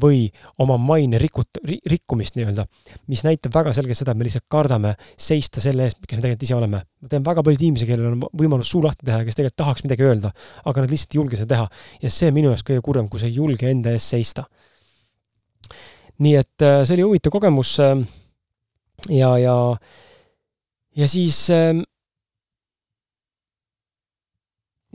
[0.02, 0.28] või
[0.62, 2.66] oma maine rikut-, rikkumist nii-öelda.
[3.10, 6.46] mis näitab väga selgelt seda, et me lihtsalt kardame seista selle eest, kes me tegelikult
[6.46, 6.84] ise oleme.
[7.02, 9.86] ma tean väga paljusid inimesi, kellel on võimalus suu lahti teha ja kes tegelikult tahaks
[9.88, 10.32] midagi öelda,
[10.64, 11.68] aga nad lihtsalt ei julge seda teha.
[12.02, 14.46] ja see on minu jaoks kõige kurvem, kui sa ei julge enda eest seista.
[16.18, 17.96] nii et äh, see oli huvitav kogemus äh,
[19.08, 19.56] ja, ja
[20.96, 21.74] ja siis äh,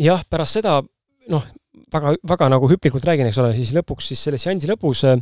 [0.01, 0.79] jah, pärast seda
[1.31, 1.45] noh,
[1.93, 5.19] väga, väga nagu hüplikult räägin, eks ole, siis lõpuks siis selle seansi lõpus äh,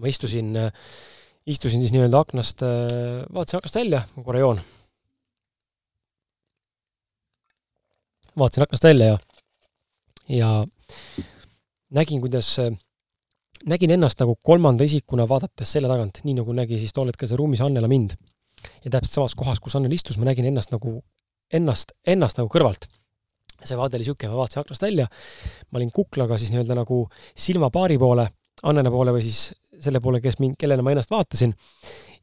[0.00, 0.72] ma istusin, äh,
[1.50, 4.62] istusin siis nii-öelda aknast, äh, vaatasin aknast välja, korra joon.
[8.34, 9.18] vaatasin aknast välja ja,
[10.28, 10.48] ja
[11.94, 12.48] nägin, kuidas,
[13.64, 17.38] nägin ennast nagu kolmanda isikuna vaadates selja tagant, nii nagu nägi siis tol hetkel seal
[17.38, 18.16] ruumis Annela mind.
[18.82, 20.98] ja täpselt samas kohas, kus Annel istus, ma nägin ennast nagu,
[21.52, 22.88] ennast, ennast nagu kõrvalt
[23.62, 25.06] see vaade oli niisugune, ma vaatasin aknast välja,
[25.70, 27.04] ma olin kuklaga siis nii-öelda nagu
[27.46, 28.28] silmapaari poole,
[28.64, 29.50] Annele poole või siis
[29.82, 31.52] selle poole, kes mind, kellele ma ennast vaatasin,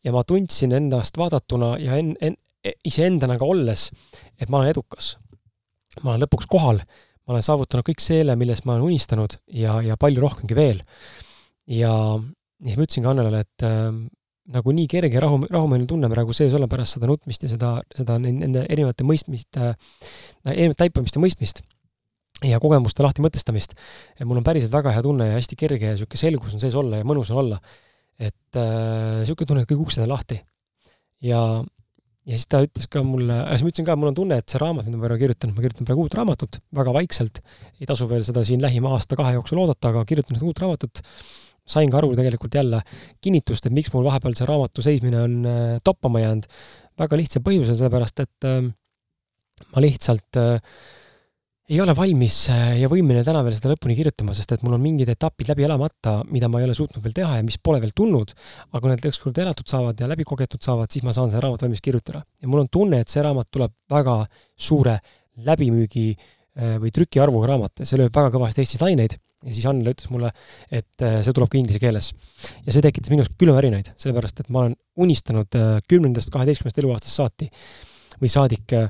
[0.04, 2.38] ja ma tundsin ennast vaadatuna ja en-, en-,
[2.88, 3.90] iseendana ka olles,
[4.40, 5.18] et ma olen edukas.
[6.04, 6.80] ma olen lõpuks kohal,
[7.28, 10.82] ma olen saavutanud kõik selle, millest ma olen unistanud ja, ja palju rohkemgi veel.
[11.68, 11.92] ja
[12.64, 13.92] siis ma ütlesin ka Annelale, et äh,
[14.50, 18.18] nagu nii kerge rahu, rahumeelne tunne praegu sees olla pärast seda nutmist ja seda, seda
[18.22, 19.76] nende erinevate mõistmist äh,,
[20.50, 21.62] erinevate taipamist ja mõistmist
[22.48, 23.76] ja kogemuste lahti mõtestamist.
[24.26, 27.02] mul on päriselt väga hea tunne ja hästi kerge ja niisugune selgus on sees olla
[27.02, 27.60] ja mõnus on olla.
[28.18, 30.42] et äh, tunne, et kõik uksed on lahti.
[31.22, 31.62] ja,
[32.26, 34.62] ja siis ta ütles ka mulle, siis ma ütlesin ka, mul on tunne, et see
[34.62, 37.42] raamat, mida ma praegu kirjutan, ma kirjutan praegu uut raamatut, väga vaikselt,
[37.80, 41.06] ei tasu veel seda siin lähima aasta-kahe jooksul oodata, aga kirjutan uut raamatut
[41.72, 42.82] sain ka aru tegelikult jälle
[43.24, 46.48] kinnitust, et miks mul vahepeal see raamatu seismine on äh, toppama jäänud.
[47.02, 48.66] väga lihtsal põhjusel, sellepärast et äh,
[49.72, 50.58] ma lihtsalt äh,
[51.72, 54.84] ei ole valmis äh, ja võimeline täna veel seda lõpuni kirjutama, sest et mul on
[54.84, 57.94] mingid etapid läbi elamata, mida ma ei ole suutnud veel teha ja mis pole veel
[57.96, 58.34] tulnud.
[58.72, 61.68] aga kui need ükskord elatud saavad ja läbi kogetud saavad, siis ma saan selle raamatu
[61.68, 62.26] valmis kirjutada.
[62.42, 64.20] ja mul on tunne, et see raamat tuleb väga
[64.60, 65.00] suure
[65.48, 66.08] läbimüügi
[66.84, 70.30] või trükiarvuga raamat see lööb väga kõvasti Eestis laineid ja siis Annele ütles mulle,
[70.70, 72.12] et äh, see tuleb ka inglise keeles.
[72.66, 77.50] ja see tekitas minus külmavärinaid, sellepärast et ma olen unistanud kümnendast, kaheteistkümnest eluaastast saati
[78.22, 78.90] või saadik äh,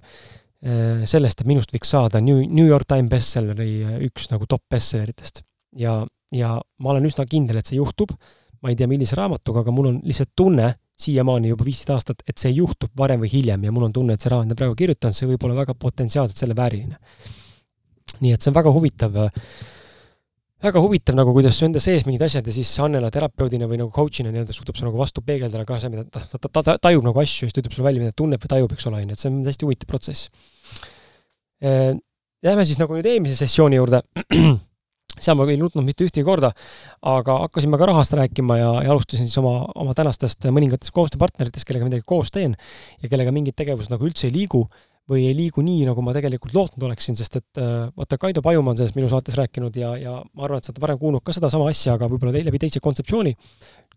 [0.62, 4.62] Äh, sellest, et minust võiks saada New, New York Times bestselleri äh, üks nagu top
[4.70, 5.42] bestselleritest.
[5.74, 5.96] ja,
[6.30, 8.12] ja ma olen üsna kindel, et see juhtub,
[8.62, 10.68] ma ei tea, millise raamatuga, aga mul on lihtsalt tunne,
[11.02, 14.22] siiamaani juba viisteist aastat, et see juhtub varem või hiljem ja mul on tunne, et
[14.22, 17.02] see raamat, mida praegu kirjutan, see võib olla väga potentsiaalselt selle vääriline.
[18.22, 19.44] nii et see on väga huvitav äh,
[20.62, 24.32] väga huvitav nagu, kuidas enda sees mingid asjad ja siis Annela terapeudina või nagu coach'ina
[24.34, 27.21] nii-öelda suudab see nagu vastu peegeldada ka see, mida ta, ta, ta, ta tajub nagu
[27.24, 29.17] asju ja siis ta ütleb sulle välja, mida tunneb või tajub, eks ole, on ju,
[29.17, 30.28] et see on hästi huvitav protsess.
[31.65, 31.95] Äh,
[32.45, 34.04] jääme siis nagu nüüd eelmise sessiooni juurde.
[35.21, 36.54] seal ma ei nutnud mitte ühtegi korda,
[37.06, 41.89] aga hakkasime ka rahast rääkima ja, ja alustasin siis oma, oma tänastest mõningatest koostööpartneritest, kellega
[41.89, 42.56] midagi koos teen
[43.02, 44.63] ja kellega mingid tegevused nagu üldse ei liigu
[45.12, 48.74] või ei liigu nii, nagu ma tegelikult lootnud oleksin, sest et äh, vaata, Kaido Pajumaa
[48.74, 51.36] on sellest minu saates rääkinud ja, ja ma arvan, et sa oled varem kuulnud ka
[51.36, 53.36] sedasama asja, aga võib-olla läbi teise kontseptsiooni.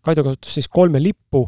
[0.05, 1.45] Kaido kasutas siis kolme lippu,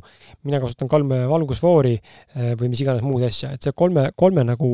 [0.47, 4.71] mina kasutan kolme valgusfoori äh, või mis iganes muud asja, et see kolme, kolme nagu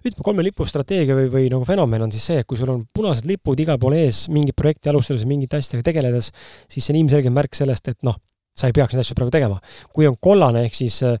[0.00, 2.86] ütleme, kolme lipu strateegia või, või nagu fenomen on siis see, et kui sul on
[2.94, 6.30] punased lipud igal pool ees mingit projekti alustades, mingite asjadega tegeledes,
[6.70, 8.16] siis see on ilmselge märk sellest, et noh,
[8.56, 9.60] sa ei peaks neid asju praegu tegema.
[9.94, 11.16] kui on kollane, ehk siis äh,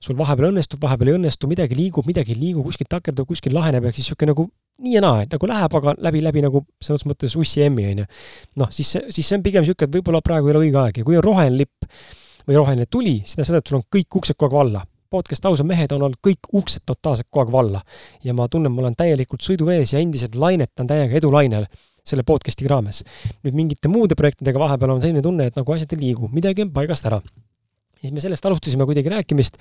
[0.00, 3.86] sul vahepeal õnnestub, vahepeal ei õnnestu, midagi liigub, midagi ei liigu, kuskilt takerdub, kuskil laheneb,
[3.88, 4.48] ehk siis niisugune nagu
[4.82, 8.02] nii ja naa, et nagu läheb, aga läbi, läbi nagu selles mõttes ussi emmi, on
[8.02, 8.06] ju.
[8.62, 11.02] noh, siis see, siis see on pigem niisugune, et võib-olla praegu ei ole õige aeg
[11.02, 11.86] ja kui on roheline lipp
[12.48, 14.86] või roheline tuli, siis tähendab seda, et sul on kõik uksed kogu aeg valla.
[15.12, 17.82] podcast Ausad mehed on olnud kõik uksed totaalselt kogu aeg valla.
[18.24, 21.68] ja ma tunnen, ma olen täielikult sõiduvees ja endiselt lainetan täiega edulainel
[22.06, 23.02] selle podcast'i raames.
[23.44, 26.72] nüüd mingite muude projektidega vahepeal on selline tunne, et nagu asjad ei liigu, midagi on
[26.74, 27.20] paigast ära.
[28.00, 29.58] siis me sellest alustasime kuidagi rääkimist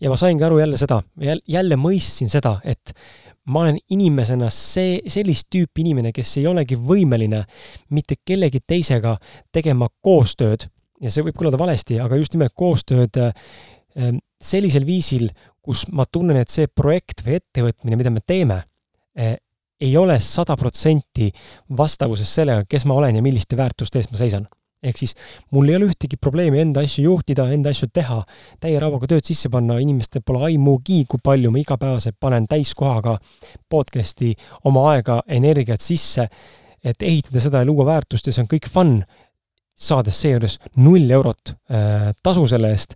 [0.00, 1.02] ja ma saingi aru jälle seda,
[1.46, 2.94] jälle mõistsin seda, et
[3.48, 7.44] ma olen inimesena see, sellist tüüpi inimene, kes ei olegi võimeline
[7.96, 9.16] mitte kellegi teisega
[9.54, 10.68] tegema koostööd
[11.02, 15.28] ja see võib kõlada valesti, aga just nimelt koostööd ähm, sellisel viisil,
[15.64, 18.62] kus ma tunnen, et see projekt või ettevõtmine, mida me teeme,
[19.18, 19.36] äh,
[19.80, 21.30] ei ole sada protsenti
[21.76, 24.46] vastavuses sellega, kes ma olen ja milliste väärtuste eest ma seisan.
[24.82, 25.14] ehk siis
[25.50, 28.20] mul ei ole ühtegi probleemi enda asju juhtida, enda asju teha,
[28.62, 33.16] täie rauaga tööd sisse panna, inimestel pole aimugi, kui palju ma igapäevaselt panen täiskohaga
[33.70, 34.36] podcast'i
[34.70, 36.28] oma aega, energiat sisse,
[36.84, 39.00] et ehitada seda ja luua väärtust ja see on kõik fun,
[39.74, 42.94] saades seejuures null eurot äh, tasu selle eest.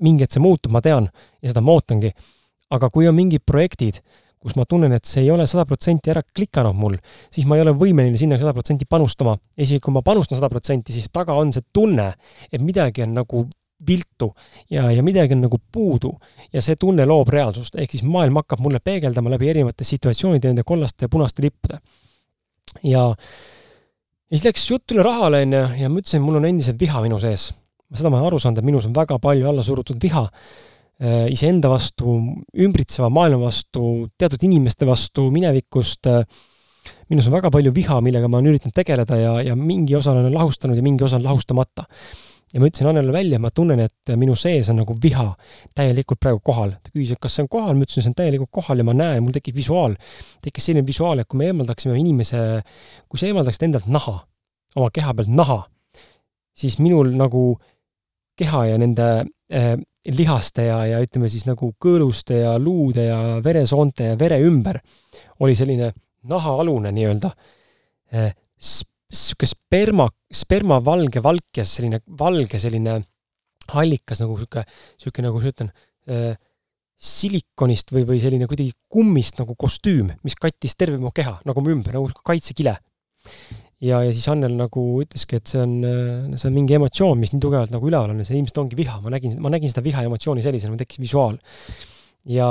[0.00, 1.06] mingi hetk see muutub, ma tean,
[1.42, 2.12] ja seda ma ootangi.
[2.70, 4.02] aga kui on mingid projektid,
[4.46, 6.94] kus ma tunnen, et see ei ole sada protsenti ära klikanud mul,
[7.34, 9.34] siis ma ei ole võimeline sinna sada protsenti panustama.
[9.58, 12.12] isegi kui ma panustan sada protsenti, siis taga on see tunne,
[12.52, 13.46] et midagi on nagu
[13.86, 14.30] viltu
[14.70, 16.12] ja, ja midagi on nagu puudu
[16.52, 20.64] ja see tunne loob reaalsust, ehk siis maailm hakkab mulle peegeldama läbi erinevate situatsioonide, nende
[20.64, 21.80] kollaste ja punaste lippude.
[22.82, 27.02] ja, ja siis läks jutt üle rahale, onju, ja ma ütlesin, mul on endiselt viha
[27.02, 27.50] minu sees.
[27.92, 30.24] seda ma olen aru saanud, et minus on väga palju alla surutud viha
[31.04, 32.18] iseenda vastu,
[32.56, 36.08] ümbritseva maailma vastu, teatud inimeste vastu minevikust.
[36.08, 36.22] Äh,
[37.10, 40.32] minus on väga palju viha, millega ma olen üritanud tegeleda ja, ja mingi osa olen
[40.34, 41.86] lahustanud ja mingi osa on lahustamata.
[42.54, 45.24] ja ma ütlesin Annele välja, ma tunnen, et minu sees on nagu viha
[45.74, 46.76] täielikult praegu kohal.
[46.82, 48.94] ta küsis, et kas see on kohal, ma ütlesin, see on täielikult kohal ja ma
[48.94, 49.96] näen, mul tekib visuaal.
[50.42, 52.62] tekkis selline visuaal, et kui me eemaldaksime inimese,
[53.08, 54.20] kui sa eemaldaksid endalt naha,
[54.76, 55.58] oma keha pealt naha,
[56.56, 57.58] siis minul nagu
[58.38, 59.08] keha ja nende
[59.50, 59.74] äh,
[60.14, 64.78] lihaste ja, ja ütleme siis nagu kõõluste ja luude ja veresoonte ja vere ümber
[65.42, 65.92] oli selline
[66.30, 67.30] nahaalune nii-öelda
[68.12, 73.00] eh, sihuke sperma, spermavalge valkes, selline valge selline
[73.72, 74.64] hallikas nagu sihuke,
[75.00, 75.72] sihuke nagu ma ütlen,
[76.10, 76.34] eh,
[76.96, 81.74] silikonist või, või selline kuidagi kummist nagu kostüüm, mis kattis terve mu keha nagu mu
[81.74, 82.78] ümber, nagu kaitsekile
[83.84, 85.74] ja, ja siis Annel nagu ütleski, et see on,
[86.36, 89.00] see on mingi emotsioon, mis nii tugevalt nagu üleval on ja see ilmselt ongi viha,
[89.04, 91.38] ma nägin, ma nägin seda viha emotsiooni sellisena, mul tekkis visuaal.
[92.32, 92.48] ja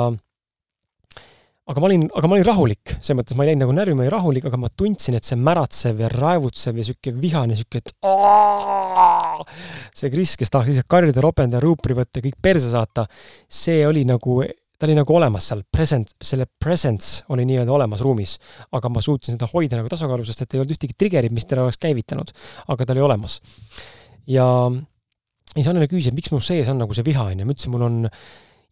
[1.66, 4.06] aga ma olin, aga ma olin rahulik, selles mõttes ma ei läinud nagu närvi, ma
[4.06, 7.90] olin rahulik, aga ma tundsin, et see märatsev ja raevutsev ja sihuke vihane, sihuke, et
[9.98, 13.08] see Kris, kes tahaks lihtsalt karjuda, ropenda, ruupri võtta ja kõik perse saata,
[13.50, 14.44] see oli nagu
[14.78, 18.38] ta oli nagu olemas seal, present, selle presence oli nii-öelda olemas ruumis.
[18.76, 21.64] aga ma suutsin seda hoida nagu tasakaalu, sest et ei olnud ühtegi trigger'it, mis teda
[21.64, 22.34] oleks käivitanud.
[22.68, 23.40] aga ta oli olemas.
[24.28, 27.56] ja, ja siis Annele küsis, et miks mul sees on nagu see viha, onju, ma
[27.56, 28.04] ütlesin, mul on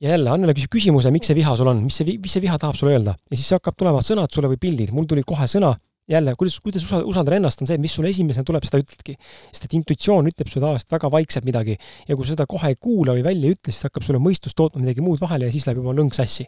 [0.03, 2.59] ja jälle Annele küsib küsimuse, miks see viha sul on, mis see, mis see viha
[2.59, 5.73] tahab sulle öelda ja siis hakkab tulema sõnad sulle või pildid, mul tuli kohe sõna,
[6.09, 9.15] jälle, kuidas, kuidas usaldada ennast, on see, mis sulle esimesena tuleb, seda ütledki.
[9.51, 13.15] sest et intuitsioon ütleb sulle tavaliselt väga vaikselt midagi ja kui seda kohe ei kuula
[13.15, 15.79] või välja ei ütle, siis hakkab sulle mõistus tootma midagi muud vahele ja siis läheb
[15.79, 16.47] juba lõng sassi.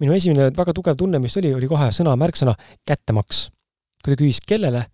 [0.00, 2.56] minu esimene väga tugev tunne, mis oli, oli kohe sõna, märksõna
[2.88, 3.48] kättemaks.
[4.04, 4.84] kui ta küsis, kellele,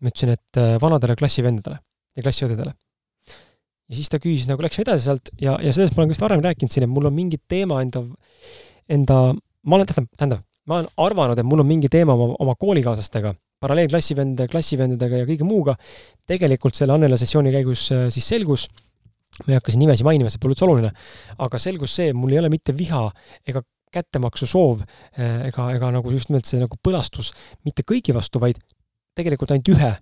[0.00, 1.80] ma ütlesin, et äh, vanadele klassivendadele
[2.16, 2.74] ja klassiõdedele
[3.88, 6.24] ja siis ta küsis, nagu läks edasi sealt ja, ja sellest ma olen ka vist
[6.24, 8.02] varem rääkinud siin, et mul on mingi teema enda,
[8.92, 9.18] enda,
[9.64, 13.32] ma olen, tähendab, tähendab, ma olen arvanud, et mul on mingi teema oma, oma koolikaaslastega,
[13.62, 15.76] paralleelklassivendade, klassivendadega ja kõige muuga.
[16.26, 18.66] tegelikult selle Annela sessiooni käigus äh, siis selgus,
[19.44, 20.92] ma ei hakka siin nimesid mainima, see pole üldse oluline,
[21.46, 23.04] aga selgus see, mul ei ole mitte viha
[23.46, 23.62] ega
[23.94, 27.32] kättemaksu soov äh, ega, ega nagu just nimelt see nagu põlastus
[27.64, 28.58] mitte kõigi vastu, vaid
[29.16, 29.92] tegelikult ainult ühe,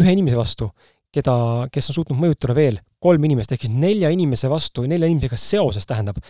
[0.00, 0.70] ühe inimese vastu,
[1.14, 1.34] keda,
[1.72, 5.88] kes on suutnud mõjutada veel kolm inimest, ehk siis nelja inimese vastu, nelja inimesega seoses
[5.88, 6.20] tähendab,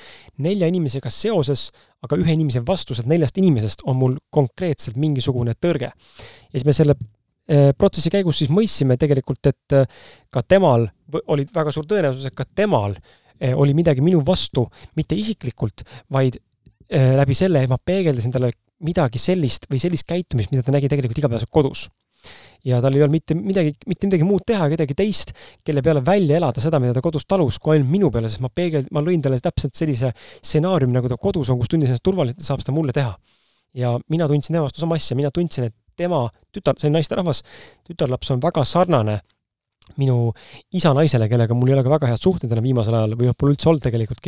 [0.42, 1.68] nelja inimesega seoses,
[2.04, 5.90] aga ühe inimese vastu sealt neljast inimesest on mul konkreetselt mingisugune tõrge.
[5.90, 10.86] ja siis me selle eh, protsessi käigus siis mõistsime tegelikult, et eh, ka temal
[11.26, 12.94] oli väga suur tõenäosus, et ka temal
[13.40, 16.40] eh, oli midagi minu vastu, mitte isiklikult, vaid
[16.90, 18.48] läbi selle, et ma peegeldasin talle
[18.82, 21.84] midagi sellist või sellist käitumist, mida ta nägi tegelikult igapäevaselt kodus
[22.66, 25.32] ja tal ei olnud mitte midagi, mitte midagi muud teha, kedagi teist,
[25.64, 28.52] kelle peale välja elada seda, mida ta kodus talus, kui ainult minu peale, sest ma
[28.52, 32.44] peegel-, ma lõin talle täpselt sellise stsenaariumi, nagu ta kodus on, kus tundis ennast turvaliselt,
[32.44, 33.14] saab seda mulle teha.
[33.74, 37.44] ja mina tundsin tema vastu sama asja, mina tundsin, et tema tütar, see naisterahvas,
[37.86, 39.20] tütarlaps on väga sarnane
[40.00, 40.32] minu
[40.76, 43.36] isa naisele, kellega mul ei ole ka väga head suhted enam viimasel ajal või noh,
[43.38, 44.22] pole üldse olnud tegelikult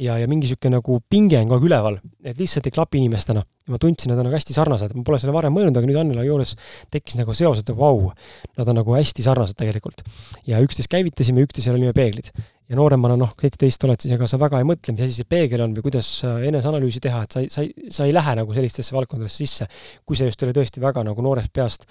[0.00, 3.44] ja, ja mingi niisugune nagu pinge on kogu aeg üleval, et lihtsalt ei klapi inimestena.
[3.64, 6.24] ma tundsin, nad on nagu hästi sarnased, ma pole selle varem mõelnud, aga nüüd Annela
[6.26, 6.50] juures
[6.92, 8.10] tekkis nagu seos, et vau,
[8.58, 10.02] nad on nagu hästi sarnased tegelikult.
[10.46, 12.28] ja üksteist käivitasime, üksteisele olime peeglid.
[12.68, 15.64] ja nooremana, noh, seitseteist oled, siis ega sa väga ei mõtle, mis asi see peegel
[15.64, 18.96] on või kuidas eneseanalüüsi teha, et sa ei, sa ei, sa ei lähe nagu sellistesse
[18.96, 19.68] valdkondadesse sisse,
[20.04, 21.88] kui sa just oli tõesti väga nagu noorest peast,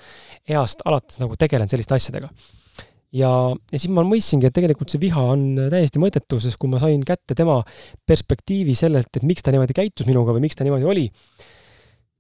[0.50, 2.30] east alates nagu tegelenud selliste asjadega
[3.14, 6.82] ja, ja siis ma mõistsingi, et tegelikult see viha on täiesti mõttetu, sest kui ma
[6.82, 7.60] sain kätte tema
[8.10, 11.06] perspektiivi sellelt, et miks ta niimoodi käitus minuga või miks ta niimoodi oli,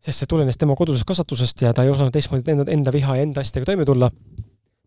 [0.03, 3.25] sest see tulenes tema kodusest kasvatusest ja ta ei osanud teistmoodi enda, enda viha ja
[3.25, 4.12] enda asjadega toime tulla,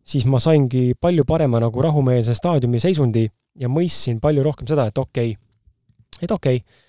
[0.06, 3.26] siis ma saingi palju parema nagu rahumeelse staadiumi seisundi
[3.58, 6.82] ja mõistsin palju rohkem seda, et okei okay,, et okei okay,,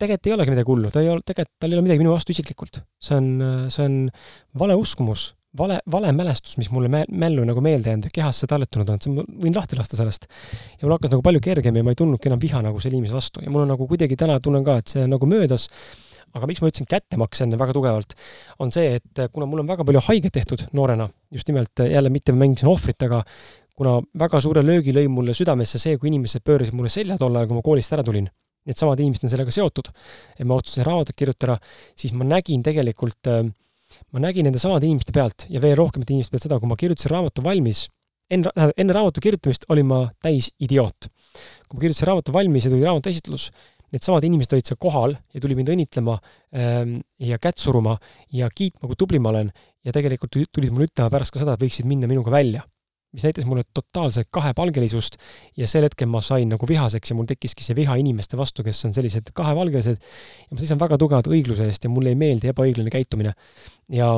[0.00, 2.34] tegelikult ei olegi midagi hullu, ta ei ole, tegelikult tal ei ole midagi minu vastu
[2.34, 2.80] isiklikult.
[3.02, 3.28] see on,
[3.70, 3.98] see on
[4.58, 8.90] vale uskumus, vale, vale mälestus, mis mulle mä-, mällu nagu meelde jäänud ja kehasse talletunud
[8.90, 10.26] on, et ma võin lahti lasta sellest.
[10.80, 13.16] ja mul hakkas nagu palju kergem ja ma ei tundnudki enam viha nagu selle inimese
[13.16, 13.42] vastu.
[13.44, 15.68] Ja mul on nagu kuidagi täna tunnen ka, et see on nagu möödas,
[16.34, 18.14] aga miks ma ütlesin kättemaks enne väga tugevalt,
[18.62, 22.34] on see, et kuna mul on väga palju haiget tehtud noorena, just nimelt jälle mitte
[22.34, 23.22] ma mängisin ohvrit, aga
[23.78, 27.50] kuna väga suure löögi lõi mulle südamesse see, kui inimesed pöörasid mulle selja tol ajal,
[27.50, 28.26] kui ma koolist ära tulin,
[28.66, 29.90] needsamad inimesed on sellega seotud,
[30.38, 31.58] et ma otsustasin raamatut kirjutada,
[31.98, 33.44] siis ma nägin tegelikult äh,
[34.12, 37.12] ma nägin nende samade inimeste pealt ja veel rohkemate inimeste pealt seda, kui ma kirjutasin
[37.12, 37.86] raamatu valmis,
[38.32, 41.08] enne, enne raamatu kirjutamist olin ma täis idioot.
[41.68, 43.50] kui ma kirjutasin raamatu valmis ja tuli raamatu esitlus,
[43.94, 46.18] needsamad inimesed olid seal kohal ja tuli mind õnnitlema
[46.56, 47.96] ähm, ja kätt suruma
[48.34, 49.50] ja kiitma, kui tubli ma olen
[49.84, 52.64] ja tegelikult tulid mulle ütlema pärast ka seda, et võiksid minna minuga välja
[53.14, 55.16] mis näitas mulle totaalset kahepalgelisust
[55.56, 58.84] ja sel hetkel ma sain nagu vihaseks ja mul tekkiski see viha inimeste vastu, kes
[58.88, 62.90] on sellised kahepalgelised ja ma seisan väga tugevalt õigluse eest ja mulle ei meeldi ebaõiglane
[62.90, 63.34] käitumine.
[63.88, 64.16] ja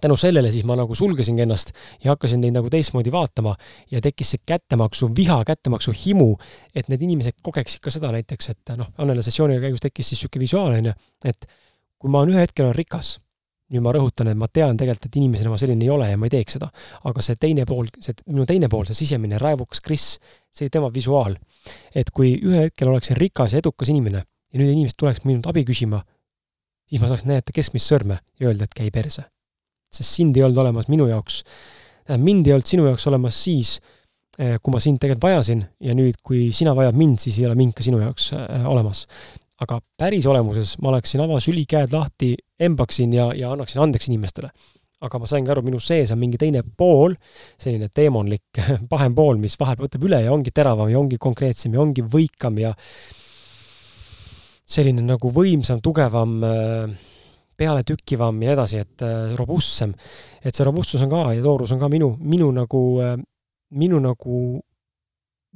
[0.00, 1.70] tänu sellele siis ma nagu sulgesingi ennast
[2.04, 3.54] ja hakkasin neid nagu teistmoodi vaatama
[3.90, 6.34] ja tekkis see kättemaksu, viha kättemaksu himu,
[6.74, 10.44] et need inimesed kogeksid ka seda näiteks, et noh, Annele sessiooni käigus tekkis siis niisugune
[10.44, 11.48] visuaal, on ju, et
[11.98, 13.16] kui ma ühe hetkel olen rikas
[13.68, 16.28] nüüd ma rõhutan, et ma tean tegelikult, et inimesena ma selline ei ole ja ma
[16.28, 16.70] ei teeks seda.
[17.10, 20.06] aga see teine pool, see minu teine pool, see sisemine raevukas Kris,
[20.50, 21.36] see tema visuaal.
[21.94, 25.66] et kui ühel hetkel oleksin rikas ja edukas inimene ja nüüd inimesed tuleks minult abi
[25.68, 26.00] küsima,
[26.88, 29.26] siis ma saaks näidata keskmist sõrme ja öelda, et käi perse.
[29.92, 31.42] sest sind ei olnud olemas minu jaoks,
[32.16, 33.78] mind ei olnud sinu jaoks olemas siis,
[34.38, 37.56] eh, kui ma sind tegelikult vajasin ja nüüd, kui sina vajad mind, siis ei ole
[37.56, 39.04] mind ka sinu jaoks eh, olemas
[39.64, 44.50] aga päris olemuses ma oleksin avasüli käed lahti, embaksin ja, ja annaksin andeks inimestele.
[45.00, 47.12] aga ma saingi aru, minu sees on mingi teine pool,
[47.58, 48.58] selline teemonlik
[48.92, 52.58] pahem pool, mis vahel võtab üle ja ongi teravam ja ongi konkreetsem ja ongi võikam
[52.58, 52.72] ja
[54.68, 56.34] selline nagu võimsam, tugevam,
[57.58, 59.94] pealetükkivam ja nii edasi, et äh, robustsem.
[60.44, 63.16] et see robustsus on ka ja toorus on ka minu, minu nagu, äh,
[63.74, 64.42] minu nagu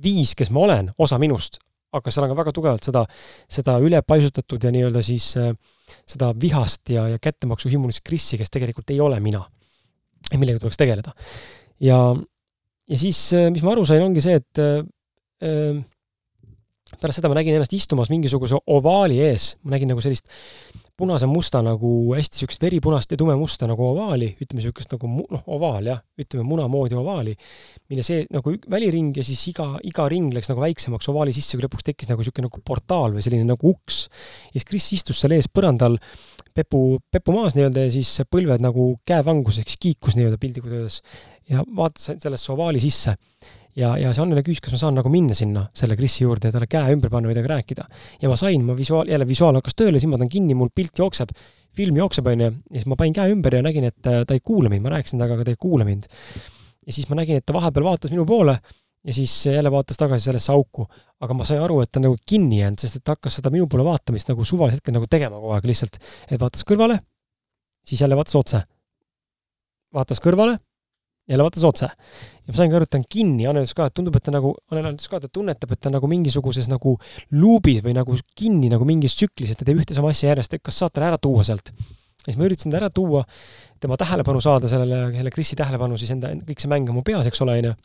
[0.02, 1.60] viis, kes ma olen, osa minust,
[1.92, 3.04] aga seal on ka väga tugevalt seda,
[3.50, 5.52] seda ülepaisutatud ja nii-öelda siis äh,
[6.08, 9.44] seda vihast ja, ja kättemaksu himmulist krissi, kes tegelikult ei ole mina.
[10.38, 11.12] millega tuleks tegeleda.
[11.80, 11.98] ja,
[12.88, 15.82] ja siis, äh, mis ma aru sain, ongi see, et äh,
[17.00, 20.28] pärast seda ma nägin ennast istumas mingisuguse ovaali ees, ma nägin nagu sellist
[20.98, 26.02] punase-musta nagu hästi niisugust veripunast ja tumemusta nagu ovaali, ütleme niisugust nagu noh, ovaal jah,
[26.20, 27.32] ütleme muna moodi ovaali,
[27.90, 31.64] mille see nagu väliring ja siis iga, iga ring läks nagu väiksemaks ovaali sisse, kui
[31.64, 34.04] lõpuks tekkis nagu niisugune nagu portaal või selline nagu uks.
[34.52, 35.96] ja siis Kris istus seal ees põrandal,
[36.54, 41.00] pepu, pepu maas nii-öelda ja siis põlved nagu käevanguseks kiikus nii-öelda piltlikult öeldes
[41.50, 43.16] ja vaatas sellesse ovaali sisse
[43.78, 46.54] ja, ja see Annele küsis, kas ma saan nagu minna sinna selle Krisi juurde ja
[46.56, 47.86] talle käe ümber panna temaga rääkida.
[48.22, 51.32] ja ma sain, ma visuaal, jälle visuaal hakkas tööle, silmad on kinni, mul pilt jookseb,
[51.76, 54.44] film jookseb, onju, ja siis ma panin käe ümber ja nägin, et äh, ta ei
[54.44, 56.08] kuula mind, ma rääkisin temaga, aga ta ei kuula mind.
[56.86, 58.58] ja siis ma nägin, et ta vahepeal vaatas minu poole
[59.02, 60.86] ja siis jälle vaatas tagasi sellesse auku.
[61.20, 63.50] aga ma sain aru, et ta on nagu kinni jäänud, sest et ta hakkas seda
[63.54, 65.96] minu poole vaatamist nagu suvalisel hetkel nagu tegema kogu aeg lihtsalt.
[66.28, 66.98] et vaatas kõrvale,
[67.86, 68.62] siis jälle vaatas otse.
[69.94, 70.58] vaatas kõrvale
[71.28, 71.86] jälle vaatas otse.
[71.86, 74.34] ja ma saingi aru, et ta on kinni, Annel ütles ka, et tundub, et ta
[74.34, 76.96] nagu, Annel ütles ka, et ta tunnetab, et ta nagu mingisuguses nagu
[77.38, 80.64] luubis või nagu kinni nagu mingis tsüklis, et ta teeb ühte sama asja järjest, et
[80.64, 81.70] kas saad talle ära tuua sealt.
[81.72, 83.22] ja siis ma üritasin ta ära tuua,
[83.82, 87.30] tema tähelepanu saada sellele, selle Krisi tähelepanu siis enda, kõik see mäng on mu peas,
[87.30, 87.76] eks ole, onju.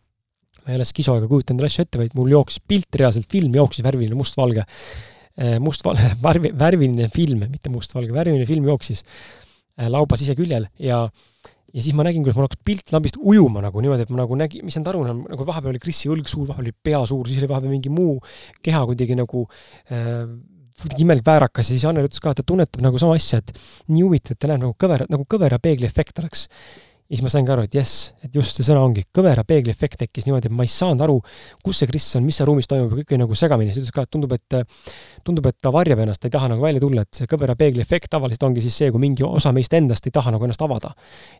[0.66, 3.54] ma ei ole skiso ega kujuta endale asju ette, vaid mul jooksis pilt reaalselt, film
[3.56, 4.66] jooksis värviline mustvalge.
[5.38, 11.04] Eh, mustvalge, värvi, värviline film, mitte mustvalge, värviline film jooksis eh, lauba siseküljel ja
[11.78, 14.38] ja siis ma nägin, kuidas mul hakkas pilt lambist ujuma nagu niimoodi, et ma nagu
[14.40, 17.30] nägin, mis need aru on, nagu vahepeal oli Krisi õlg suur, vahepeal oli pea suur,
[17.30, 18.18] siis oli vahepeal mingi muu
[18.66, 19.46] keha kuidagi nagu
[19.94, 20.26] äh,
[20.82, 23.54] kuidagi imelik väärakas ja siis Annel ütles ka, et ta tunnetab nagu sama asja, et
[23.94, 26.48] nii huvitav, et ta näeb nagu kõver, nagu kõvera peegli efekt oleks
[27.08, 30.02] ja siis ma saingi aru, et jess, et just see sõna ongi, kõvera peegli efekt
[30.02, 31.16] tekkis niimoodi, et ma ei saanud aru,
[31.64, 34.04] kus see Kris on, mis seal ruumis toimub, kõik oli nagu segamini, siis ütles ka,
[34.04, 34.58] et tundub, et
[35.24, 37.84] tundub, et ta varjab ennast, ta ei taha nagu välja tulla, et see kõvera peegli
[37.84, 40.92] efekt tavaliselt ongi siis see, kui mingi osa meist endast ei taha nagu ennast avada.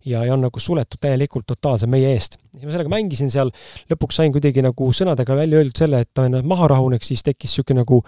[0.06, 2.40] ja, ja on nagu suletud täielikult totaalselt meie eest.
[2.56, 3.52] siis ma sellega mängisin seal,
[3.92, 7.52] lõpuks sain kuidagi nagu sõnadega välja öeldud selle, et ta ennast maha rahuneks, siis tekkis
[7.52, 8.02] niisugune nagu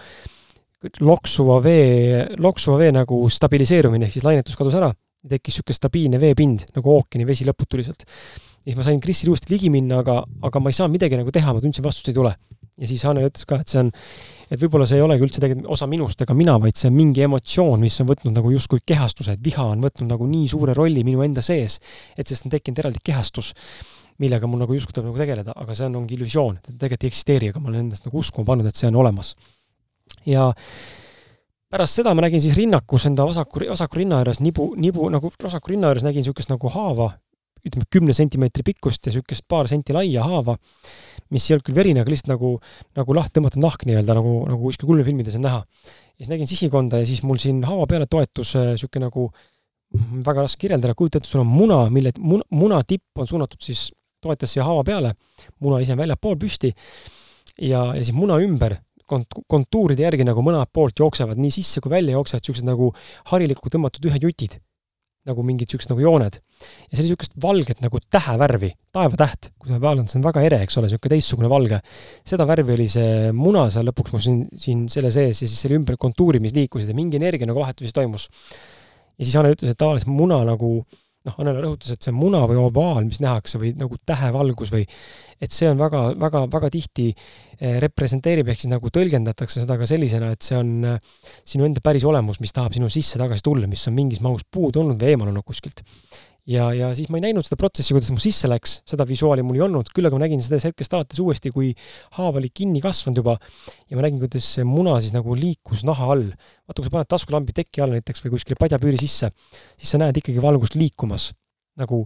[1.03, 4.93] loksuva vee, loksuva vee nagu stabiliseerumine, ehk siis lainetus kadus ära
[5.27, 8.05] tekkis niisugune stabiilne veepind nagu ookeani vesi lõputuliselt.
[8.05, 11.31] ja siis ma sain Krisile uuesti ligi minna, aga, aga ma ei saanud midagi nagu
[11.35, 12.35] teha, ma tundsin, vastust ei tule.
[12.79, 13.91] ja siis Annel ütles ka, et see on,
[14.47, 17.25] et võib-olla see ei olegi üldse tegelikult osa minust ega mina, vaid see on mingi
[17.27, 21.03] emotsioon, mis on võtnud nagu justkui kehastuse, et viha on võtnud nagu nii suure rolli
[21.03, 21.79] minu enda sees,
[22.15, 23.51] et sellest on tekkinud eraldi kehastus,
[24.23, 27.11] millega mul nagu justkui tuleb nagu tegeleda, aga see on, ongi illusioon, et tegelikult ei
[27.11, 29.35] eksisteeri, aga ma olen endast nagu uskuma pannud, et see on olemas.
[30.27, 30.51] ja
[31.69, 35.75] pärast seda ma nägin siis rinnakus enda vasaku, vasaku rinna ääres nibu, nibu nagu vasaku
[35.75, 37.11] rinna ääres nägin niisugust nagu haava,
[37.65, 40.57] ütleme kümne sentimeetri pikkust ja niisugust paar senti laia haava,
[41.29, 42.55] mis ei olnud küll verine, aga lihtsalt nagu,
[42.97, 45.61] nagu lahti tõmmatud nahk nii-öelda nagu, nagu kuskil kulmefilmides on näha.
[45.61, 50.47] ja siis nägin sisikonda ja siis mul siin haava peale toetus niisugune nagu mm, väga
[50.47, 53.91] raske kirjeldada, kujuta ette, sul on muna, mille muna, muna tipp on suunatud siis,
[54.21, 55.13] toetas siia haava peale,
[55.61, 56.73] muna ise on väljapool püsti
[57.61, 58.79] ja, ja siis muna ümber
[59.09, 62.91] kont-, kontuuride järgi nagu mõlemalt poolt jooksevad, nii sisse kui välja jooksevad niisugused nagu
[63.31, 64.59] harilikku tõmmatud ühed jutid.
[65.27, 66.37] nagu mingid niisugused nagu jooned.
[66.39, 70.61] ja see oli niisugust valget nagu tähevärvi, taevatäht, kui sa vaatad, see on väga ere,
[70.63, 71.81] eks ole, niisugune teistsugune valge.
[72.25, 75.77] seda värvi oli see muna seal lõpuks mul siin, siin selle sees ja siis selle
[75.77, 78.29] ümber kontuurid, mis liikusid ja mingi energia nagu vahetus toimus.
[79.17, 80.79] ja siis Anne ütles, et tavaliselt muna nagu
[81.27, 84.85] noh, Annela rõhutas, et see muna või ovaal, mis nähakse või nagu tähevalgus või
[85.39, 89.87] et see on väga, väga, väga tihti eh, representeerib, ehk siis nagu tõlgendatakse seda ka
[89.89, 93.67] sellisena, et see on eh, sinu enda päris olemus, mis tahab sinu sisse tagasi tulla,
[93.71, 95.83] mis on mingis mahus puudu olnud või eemal olnud kuskilt
[96.49, 99.59] ja, ja siis ma ei näinud seda protsessi, kuidas mu sisse läks, seda visuaali mul
[99.59, 101.71] ei olnud, küll aga ma nägin sellest hetkest alates uuesti, kui
[102.17, 103.35] haav oli kinni kasvanud juba.
[103.89, 106.29] Ja ma nägin, kuidas see muna siis nagu liikus naha all.
[106.65, 109.31] vaata, kui sa paned taskulambi teki alla näiteks või kuskile padjapüüri sisse,
[109.77, 111.29] siis sa näed ikkagi valgust liikumas.
[111.79, 112.03] Nagu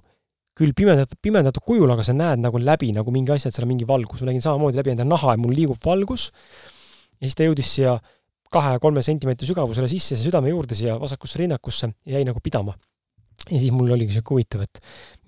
[0.59, 3.73] küll pimendatud, pimendatud kujul, aga sa näed nagu läbi nagu mingi asja, et seal on
[3.73, 4.21] mingi valgus.
[4.21, 6.29] ma nägin samamoodi läbi enda naha, et mul liigub valgus.
[7.17, 7.97] Ja siis ta jõudis siia
[8.53, 12.75] kahe-kolme sentimeetri sügavusele sisse, südame juurde siia vasakusse rinnakusse ja jäi nagu pidama
[13.49, 14.79] ja siis mul oligi sihuke huvitav, et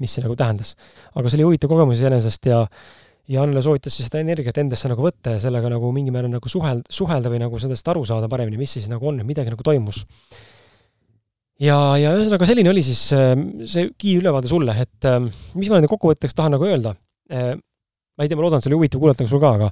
[0.04, 0.76] mis see nagu tähendas.
[1.14, 2.64] aga see oli huvitav kogemus iseenesest ja
[3.32, 6.50] ja Annele soovitas siis seda energiat endasse nagu võtta ja sellega nagu mingil määral nagu
[6.52, 9.66] suhel-, suhelda või nagu sellest aru saada paremini, mis siis nagu on, et midagi nagu
[9.66, 10.04] toimus.
[11.60, 13.34] ja, ja ühesõnaga selline oli siis äh,
[13.66, 15.22] see kiirülevaade sulle, et äh,
[15.58, 16.94] mis ma nüüd kokkuvõtteks tahan nagu öelda.
[17.34, 17.56] Äh,
[18.16, 19.72] ma ei tea, ma loodan, et see oli huvitav kuulata ka sul ka, aga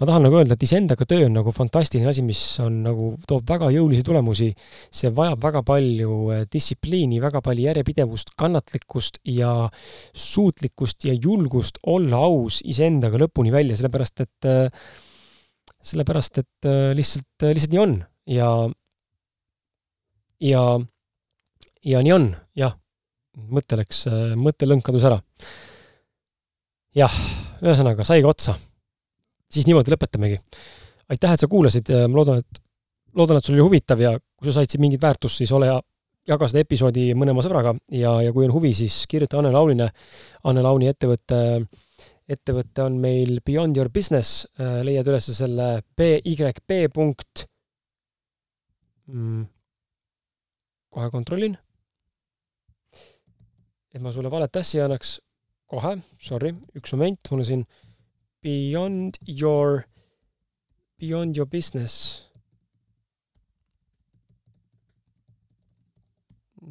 [0.00, 3.44] ma tahan nagu öelda, et iseendaga töö on nagu fantastiline asi, mis on nagu, toob
[3.48, 4.48] väga jõulisi tulemusi.
[4.88, 9.68] see vajab väga palju eh, distsipliini, väga palju järjepidevust, kannatlikkust ja
[10.16, 14.72] suutlikkust ja julgust olla aus iseendaga lõpuni välja, sellepärast et, eh,
[15.92, 17.94] sellepärast et eh, lihtsalt, lihtsalt nii on
[18.32, 18.48] ja,
[20.40, 20.64] ja,
[21.84, 22.78] ja nii on, jah.
[23.52, 25.20] mõte läks, mõttelõng kadus ära.
[26.96, 27.20] jah,
[27.60, 28.56] ühesõnaga, saigi otsa
[29.50, 30.40] siis niimoodi lõpetamegi.
[31.10, 32.60] aitäh, et sa kuulasid, ma loodan, et,
[33.18, 35.78] loodan, et sul oli huvitav ja kui sa said siin mingit väärtust, siis ole hea,
[36.30, 39.90] jaga seda episoodi mõne oma sõbraga ja, ja kui on huvi, siis kirjuta Anne Launile.
[40.48, 41.40] Anne Launi ettevõtte,
[42.30, 47.46] ettevõte on meil Beyond Your Business, leiad üles selle BYB punkt
[49.10, 49.48] mm,.
[50.94, 51.58] kohe kontrollin.
[53.90, 55.18] et ma sulle valet asja annaks.
[55.70, 57.66] kohe, sorry, üks moment, mul on siin
[58.42, 59.84] Beyond Your,
[61.00, 62.30] Beyond Your Business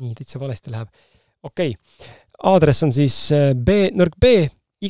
[0.02, 0.88] nii, täitsa valesti läheb.
[1.44, 2.10] okei okay.,
[2.44, 4.48] aadress on siis äh, b, nõrk b,
[4.82, 4.90] y,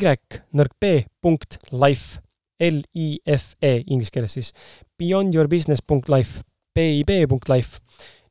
[0.53, 2.21] nõrk b punkt life,
[2.59, 4.53] L-I-F-E inglise keeles siis,
[4.99, 6.43] beyondyourbusiness.life,
[6.75, 7.79] B-I-B punkt life.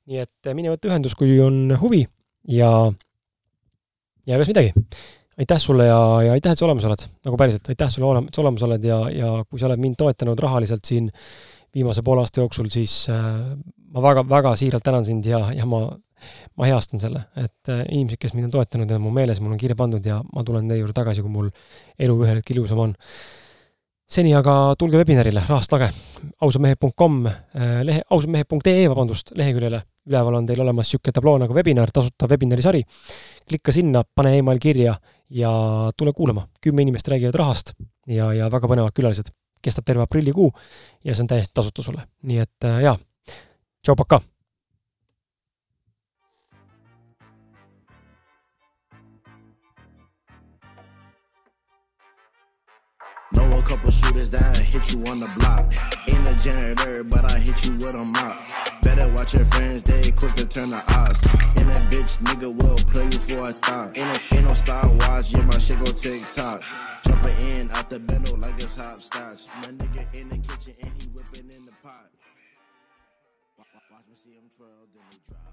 [0.08, 2.04] nii et äh, mine võta ühendus, kui on huvi
[2.48, 2.70] ja,
[4.28, 4.74] ja kas midagi.
[5.38, 8.42] Aitäh sulle ja, ja aitäh, et sa olemas oled, nagu päriselt, aitäh sulle et sa
[8.42, 11.10] olemas oled ja, ja kui sa oled mind toetanud rahaliselt siin
[11.74, 13.24] viimase poole aasta jooksul, siis äh,
[13.94, 15.86] ma väga, väga siiralt tänan sind ja, ja ma
[16.58, 19.60] ma heastan selle, et äh, inimesed, kes mind on toetanud ja mu meeles, mul on
[19.60, 21.52] kirja pandud ja ma tulen teie juurde tagasi, kui mul
[21.98, 22.96] elu ühel hetkel ilusam on.
[24.08, 25.88] Seni aga tulge webinarile, rahast lage,
[26.44, 32.28] ausamehed.com, äh, lehe, ausamehed.ee, vabandust, leheküljele, üleval on teil olemas niisugune tabloo nagu webinar, tasuta
[32.30, 32.82] webinari sari.
[33.48, 34.96] klikka sinna, pane email kirja
[35.30, 35.50] ja
[35.96, 37.74] tule kuulama, kümme inimest räägivad rahast
[38.06, 39.28] ja, ja väga põnevad külalised.
[39.62, 40.52] kestab terve aprillikuu
[41.04, 42.96] ja see on täiesti tasuta sulle, nii et äh, jaa,
[43.82, 44.22] tšau, pakaa!
[53.68, 55.74] Couple shooters that hit you on the block.
[56.08, 58.40] Ain't a janitor, but I hit you with a mop.
[58.82, 61.20] Better watch your friends, they quick to turn the odds.
[61.58, 63.98] And that bitch nigga will play you for a thought.
[63.98, 66.62] Ain't no, ain't no Star Wars, yeah, my shit go TikTok.
[67.04, 69.48] Jumping in out the bendo like it's hopscotch.
[69.56, 72.08] My nigga in the kitchen and he whipping in the pot.
[73.58, 75.47] Watch me see him twirl, then he drop.